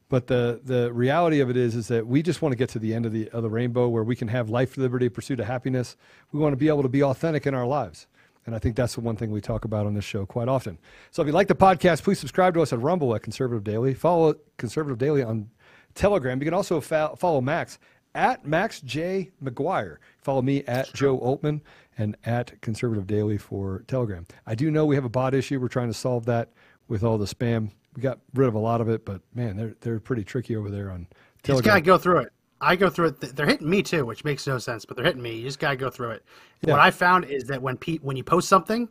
But 0.08 0.26
the 0.26 0.60
the 0.64 0.90
reality 0.92 1.40
of 1.40 1.50
it 1.50 1.56
is 1.56 1.74
is 1.74 1.88
that 1.88 2.06
we 2.06 2.22
just 2.22 2.40
want 2.40 2.52
to 2.52 2.56
get 2.56 2.70
to 2.70 2.78
the 2.78 2.94
end 2.94 3.04
of 3.04 3.12
the 3.12 3.28
of 3.30 3.42
the 3.42 3.50
rainbow 3.50 3.88
where 3.88 4.04
we 4.04 4.16
can 4.16 4.28
have 4.28 4.48
life, 4.48 4.78
liberty, 4.78 5.08
pursuit 5.08 5.40
of 5.40 5.46
happiness. 5.46 5.96
We 6.32 6.40
want 6.40 6.52
to 6.52 6.56
be 6.56 6.68
able 6.68 6.82
to 6.82 6.88
be 6.88 7.02
authentic 7.02 7.46
in 7.46 7.54
our 7.54 7.66
lives. 7.66 8.06
And 8.48 8.56
I 8.56 8.58
think 8.58 8.76
that's 8.76 8.94
the 8.94 9.02
one 9.02 9.14
thing 9.14 9.30
we 9.30 9.42
talk 9.42 9.66
about 9.66 9.84
on 9.84 9.92
this 9.92 10.06
show 10.06 10.24
quite 10.24 10.48
often. 10.48 10.78
So 11.10 11.20
if 11.20 11.26
you 11.26 11.32
like 11.32 11.48
the 11.48 11.54
podcast, 11.54 12.02
please 12.02 12.18
subscribe 12.18 12.54
to 12.54 12.62
us 12.62 12.72
at 12.72 12.80
Rumble 12.80 13.14
at 13.14 13.20
Conservative 13.20 13.62
Daily. 13.62 13.92
Follow 13.92 14.36
Conservative 14.56 14.96
Daily 14.96 15.22
on 15.22 15.50
Telegram. 15.94 16.38
You 16.38 16.46
can 16.46 16.54
also 16.54 16.80
fa- 16.80 17.12
follow 17.18 17.42
Max 17.42 17.78
at 18.14 18.46
Max 18.46 18.80
J. 18.80 19.32
McGuire. 19.44 19.98
Follow 20.22 20.40
me 20.40 20.64
at 20.64 20.90
Joe 20.94 21.18
Oltmann 21.18 21.60
and 21.98 22.16
at 22.24 22.58
Conservative 22.62 23.06
Daily 23.06 23.36
for 23.36 23.84
Telegram. 23.86 24.26
I 24.46 24.54
do 24.54 24.70
know 24.70 24.86
we 24.86 24.94
have 24.94 25.04
a 25.04 25.10
bot 25.10 25.34
issue. 25.34 25.60
We're 25.60 25.68
trying 25.68 25.88
to 25.88 25.94
solve 25.94 26.24
that 26.24 26.48
with 26.88 27.04
all 27.04 27.18
the 27.18 27.26
spam. 27.26 27.68
We 27.96 28.00
got 28.00 28.18
rid 28.32 28.48
of 28.48 28.54
a 28.54 28.58
lot 28.58 28.80
of 28.80 28.88
it, 28.88 29.04
but 29.04 29.20
man, 29.34 29.58
they're 29.58 29.74
they're 29.82 30.00
pretty 30.00 30.24
tricky 30.24 30.56
over 30.56 30.70
there 30.70 30.90
on 30.90 31.00
You 31.46 31.52
just 31.52 31.64
gotta 31.64 31.82
go 31.82 31.98
through 31.98 32.20
it. 32.20 32.32
I 32.60 32.74
go 32.76 32.90
through 32.90 33.08
it. 33.08 33.36
They're 33.36 33.46
hitting 33.46 33.68
me 33.70 33.82
too, 33.82 34.04
which 34.04 34.24
makes 34.24 34.46
no 34.46 34.58
sense, 34.58 34.84
but 34.84 34.96
they're 34.96 35.06
hitting 35.06 35.22
me. 35.22 35.36
You 35.36 35.44
just 35.44 35.58
gotta 35.60 35.76
go 35.76 35.90
through 35.90 36.10
it. 36.10 36.24
Yeah. 36.62 36.72
What 36.72 36.80
I 36.80 36.90
found 36.90 37.24
is 37.26 37.44
that 37.44 37.60
when 37.62 37.76
pe- 37.76 37.98
when 37.98 38.16
you 38.16 38.24
post 38.24 38.48
something, 38.48 38.88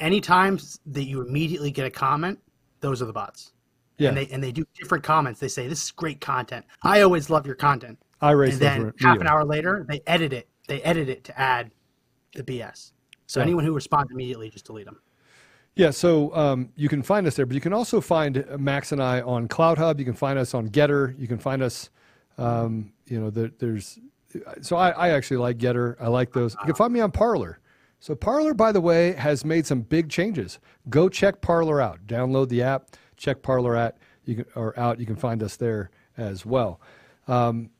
anytime 0.00 0.58
that 0.86 1.04
you 1.04 1.20
immediately 1.22 1.70
get 1.70 1.86
a 1.86 1.90
comment, 1.90 2.38
those 2.80 3.02
are 3.02 3.06
the 3.06 3.12
bots. 3.12 3.52
yeah, 3.98 4.08
And 4.08 4.16
they 4.16 4.26
and 4.28 4.42
they 4.42 4.52
do 4.52 4.64
different 4.78 5.04
comments. 5.04 5.40
They 5.40 5.48
say 5.48 5.68
this 5.68 5.82
is 5.84 5.90
great 5.90 6.20
content. 6.20 6.64
I 6.82 7.02
always 7.02 7.30
love 7.30 7.46
your 7.46 7.54
content. 7.56 7.98
I 8.20 8.32
race 8.32 8.52
and 8.54 8.60
then 8.60 8.92
half 9.00 9.18
an 9.20 9.26
hour 9.26 9.44
later, 9.44 9.84
they 9.88 10.00
edit 10.06 10.32
it. 10.32 10.48
They 10.68 10.82
edit 10.82 11.08
it 11.08 11.24
to 11.24 11.38
add 11.40 11.70
the 12.34 12.42
BS. 12.42 12.92
So 13.26 13.40
Yeah. 13.40 13.44
anyone 13.44 13.64
who 13.64 13.72
responds 13.72 14.10
immediately, 14.12 14.50
just 14.50 14.66
delete 14.66 14.86
them. 14.86 15.00
Yeah, 15.76 15.90
so 15.90 16.34
um, 16.34 16.70
you 16.76 16.88
can 16.88 17.02
find 17.02 17.26
us 17.26 17.36
there, 17.36 17.46
but 17.46 17.54
you 17.54 17.60
can 17.60 17.72
also 17.72 18.00
find 18.00 18.44
Max 18.58 18.92
and 18.92 19.02
I 19.02 19.20
on 19.20 19.48
CloutHub. 19.48 19.98
You 19.98 20.04
can 20.04 20.14
find 20.14 20.38
us 20.38 20.52
on 20.52 20.68
GETTR. 20.68 21.18
You 21.18 21.28
can 21.28 21.38
find 21.38 21.62
us, 21.62 21.90
um, 22.40 22.92
you 23.06 23.20
know, 23.20 23.30
there, 23.30 23.50
there's. 23.58 23.98
So 24.62 24.76
I, 24.76 24.90
I 24.90 25.08
actually 25.10 25.38
like 25.38 25.58
GETTR. 25.58 25.96
I 26.00 26.08
like 26.08 26.32
those. 26.32 26.54
You 26.60 26.66
can 26.66 26.74
find 26.74 26.92
me 26.92 27.00
on 27.00 27.10
Parler. 27.10 27.58
So 27.98 28.14
Parler, 28.14 28.54
by 28.54 28.72
the 28.72 28.80
way, 28.80 29.12
has 29.12 29.44
made 29.44 29.66
some 29.66 29.82
big 29.82 30.08
changes. 30.08 30.58
Go 30.88 31.08
check 31.08 31.40
Parler 31.40 31.80
out. 31.80 32.06
Download 32.06 32.48
the 32.48 32.62
app. 32.62 32.96
Check 33.16 33.42
Parler 33.42 33.76
out. 33.76 33.96
You 34.24 34.36
can 34.36 34.46
or 34.54 34.78
out. 34.78 35.00
You 35.00 35.06
can 35.06 35.16
find 35.16 35.42
us 35.42 35.56
there 35.56 35.90
as 36.16 36.46
well. 36.46 36.80
Um, 37.28 37.70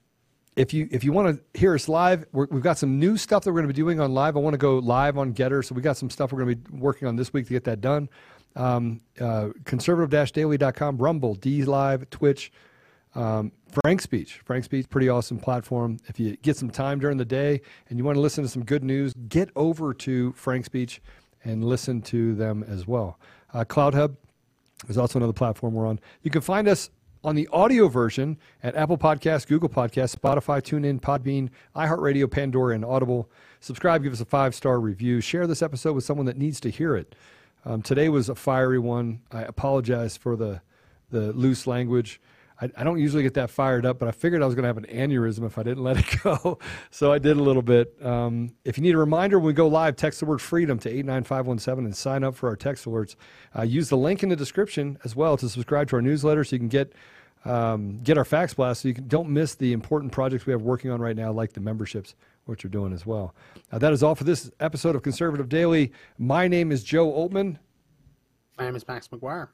if 0.56 0.74
you 0.74 0.88
if 0.90 1.04
you 1.04 1.12
want 1.12 1.36
to 1.36 1.58
hear 1.58 1.74
us 1.74 1.88
live, 1.88 2.26
we're, 2.32 2.46
we've 2.50 2.62
got 2.62 2.76
some 2.76 2.98
new 2.98 3.16
stuff 3.16 3.44
that 3.44 3.50
we're 3.50 3.60
going 3.60 3.68
to 3.68 3.74
be 3.74 3.80
doing 3.80 4.00
on 4.00 4.12
live. 4.12 4.36
I 4.36 4.40
want 4.40 4.54
to 4.54 4.58
go 4.58 4.78
live 4.78 5.16
on 5.16 5.32
GETTR, 5.32 5.64
so 5.64 5.74
we 5.74 5.80
got 5.80 5.96
some 5.96 6.10
stuff 6.10 6.32
we're 6.32 6.44
going 6.44 6.56
to 6.56 6.70
be 6.70 6.78
working 6.78 7.08
on 7.08 7.16
this 7.16 7.32
week 7.32 7.46
to 7.46 7.52
get 7.52 7.64
that 7.64 7.80
done. 7.80 8.08
Um, 8.56 9.00
uh, 9.20 9.50
conservative-daily.com, 9.64 10.98
Rumble, 10.98 11.36
D 11.36 11.64
Live, 11.64 12.10
Twitch, 12.10 12.50
um, 13.14 13.52
Frank 13.82 14.00
Speech. 14.00 14.40
Frank 14.44 14.64
Speech, 14.64 14.88
pretty 14.88 15.08
awesome 15.08 15.38
platform. 15.38 15.98
If 16.06 16.20
you 16.20 16.36
get 16.36 16.56
some 16.56 16.70
time 16.70 16.98
during 16.98 17.16
the 17.16 17.24
day 17.24 17.60
and 17.88 17.98
you 17.98 18.04
want 18.04 18.16
to 18.16 18.20
listen 18.20 18.44
to 18.44 18.48
some 18.48 18.64
good 18.64 18.84
news, 18.84 19.14
get 19.28 19.50
over 19.56 19.92
to 19.94 20.32
Frank 20.32 20.64
Speech 20.64 21.00
and 21.44 21.64
listen 21.64 22.02
to 22.02 22.34
them 22.34 22.64
as 22.68 22.86
well. 22.86 23.18
Uh, 23.52 23.64
CloutHub, 23.64 24.16
there's 24.86 24.98
also 24.98 25.18
another 25.18 25.32
platform 25.32 25.74
we're 25.74 25.86
on. 25.86 26.00
You 26.22 26.30
can 26.30 26.40
find 26.40 26.68
us 26.68 26.90
on 27.22 27.34
the 27.34 27.48
audio 27.52 27.88
version 27.88 28.38
at 28.62 28.74
Apple 28.76 28.96
Podcasts, 28.96 29.46
Google 29.46 29.68
Podcasts, 29.68 30.16
Spotify, 30.16 30.62
TuneIn, 30.62 31.00
Podbean, 31.00 31.50
iHeartRadio, 31.76 32.30
Pandora, 32.30 32.74
and 32.74 32.84
Audible. 32.84 33.30
Subscribe, 33.60 34.02
give 34.02 34.12
us 34.12 34.20
a 34.20 34.24
five 34.24 34.54
star 34.54 34.80
review. 34.80 35.20
Share 35.20 35.46
this 35.46 35.62
episode 35.62 35.94
with 35.94 36.04
someone 36.04 36.26
that 36.26 36.38
needs 36.38 36.60
to 36.60 36.70
hear 36.70 36.96
it. 36.96 37.14
Um, 37.64 37.82
today 37.82 38.08
was 38.08 38.30
a 38.30 38.34
fiery 38.34 38.78
one. 38.78 39.20
I 39.30 39.42
apologize 39.42 40.16
for 40.16 40.36
the 40.36 40.62
the 41.10 41.32
loose 41.32 41.66
language. 41.66 42.20
I, 42.60 42.70
I 42.76 42.84
don't 42.84 42.98
usually 42.98 43.22
get 43.22 43.34
that 43.34 43.50
fired 43.50 43.86
up, 43.86 43.98
but 43.98 44.08
I 44.08 44.12
figured 44.12 44.42
I 44.42 44.46
was 44.46 44.54
going 44.54 44.62
to 44.62 44.68
have 44.68 44.76
an 44.76 44.84
aneurysm 44.84 45.46
if 45.46 45.58
I 45.58 45.62
didn't 45.62 45.82
let 45.82 45.98
it 45.98 46.20
go. 46.22 46.58
so 46.90 47.12
I 47.12 47.18
did 47.18 47.36
a 47.36 47.42
little 47.42 47.62
bit. 47.62 47.94
Um, 48.04 48.52
if 48.64 48.76
you 48.76 48.82
need 48.82 48.94
a 48.94 48.98
reminder 48.98 49.38
when 49.38 49.46
we 49.46 49.52
go 49.52 49.68
live, 49.68 49.96
text 49.96 50.20
the 50.20 50.26
word 50.26 50.40
freedom 50.40 50.78
to 50.80 50.88
89517 50.88 51.84
and 51.86 51.96
sign 51.96 52.24
up 52.24 52.34
for 52.34 52.48
our 52.48 52.56
text 52.56 52.84
alerts. 52.84 53.16
Uh, 53.56 53.62
use 53.62 53.88
the 53.88 53.96
link 53.96 54.22
in 54.22 54.28
the 54.28 54.36
description 54.36 54.98
as 55.04 55.16
well 55.16 55.36
to 55.36 55.48
subscribe 55.48 55.88
to 55.88 55.96
our 55.96 56.02
newsletter 56.02 56.44
so 56.44 56.56
you 56.56 56.60
can 56.60 56.68
get 56.68 56.92
um, 57.44 58.00
get 58.02 58.18
our 58.18 58.24
fax 58.26 58.52
blast 58.52 58.82
so 58.82 58.88
you 58.88 58.94
can, 58.94 59.08
don't 59.08 59.30
miss 59.30 59.54
the 59.54 59.72
important 59.72 60.12
projects 60.12 60.44
we 60.44 60.52
have 60.52 60.60
working 60.60 60.90
on 60.90 61.00
right 61.00 61.16
now, 61.16 61.32
like 61.32 61.54
the 61.54 61.60
memberships, 61.60 62.14
which 62.44 62.64
we're 62.64 62.70
doing 62.70 62.92
as 62.92 63.06
well. 63.06 63.34
Uh, 63.72 63.78
that 63.78 63.94
is 63.94 64.02
all 64.02 64.14
for 64.14 64.24
this 64.24 64.50
episode 64.60 64.94
of 64.94 65.02
Conservative 65.02 65.48
Daily. 65.48 65.90
My 66.18 66.48
name 66.48 66.70
is 66.70 66.84
Joe 66.84 67.10
Oltmann. 67.10 67.58
My 68.58 68.66
name 68.66 68.76
is 68.76 68.86
Max 68.86 69.08
McGuire. 69.08 69.48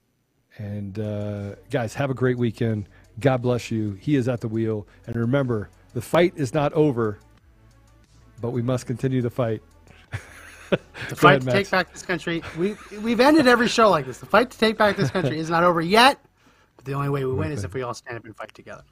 And 0.58 0.98
uh, 0.98 1.56
guys, 1.70 1.94
have 1.94 2.10
a 2.10 2.14
great 2.14 2.38
weekend. 2.38 2.88
God 3.20 3.42
bless 3.42 3.70
you. 3.70 3.92
He 3.92 4.16
is 4.16 4.28
at 4.28 4.40
the 4.40 4.48
wheel. 4.48 4.86
And 5.06 5.16
remember, 5.16 5.70
the 5.94 6.00
fight 6.00 6.32
is 6.36 6.54
not 6.54 6.72
over, 6.72 7.18
but 8.40 8.50
we 8.50 8.62
must 8.62 8.86
continue 8.86 9.22
to 9.22 9.30
fight. 9.30 9.62
The 10.70 10.78
fight 11.16 11.40
ahead, 11.40 11.40
to 11.40 11.46
Max. 11.46 11.54
take 11.54 11.70
back 11.70 11.92
this 11.92 12.02
country. 12.02 12.42
We 12.58 12.76
we've 13.00 13.20
ended 13.20 13.46
every 13.46 13.68
show 13.68 13.90
like 13.90 14.06
this. 14.06 14.18
The 14.18 14.26
fight 14.26 14.50
to 14.50 14.58
take 14.58 14.76
back 14.78 14.96
this 14.96 15.10
country 15.10 15.38
is 15.38 15.50
not 15.50 15.64
over 15.64 15.80
yet. 15.80 16.20
But 16.76 16.84
the 16.84 16.94
only 16.94 17.08
way 17.08 17.24
we 17.24 17.32
win 17.32 17.52
is 17.52 17.64
if 17.64 17.74
we 17.74 17.82
all 17.82 17.94
stand 17.94 18.16
up 18.18 18.24
and 18.24 18.36
fight 18.36 18.54
together. 18.54 18.82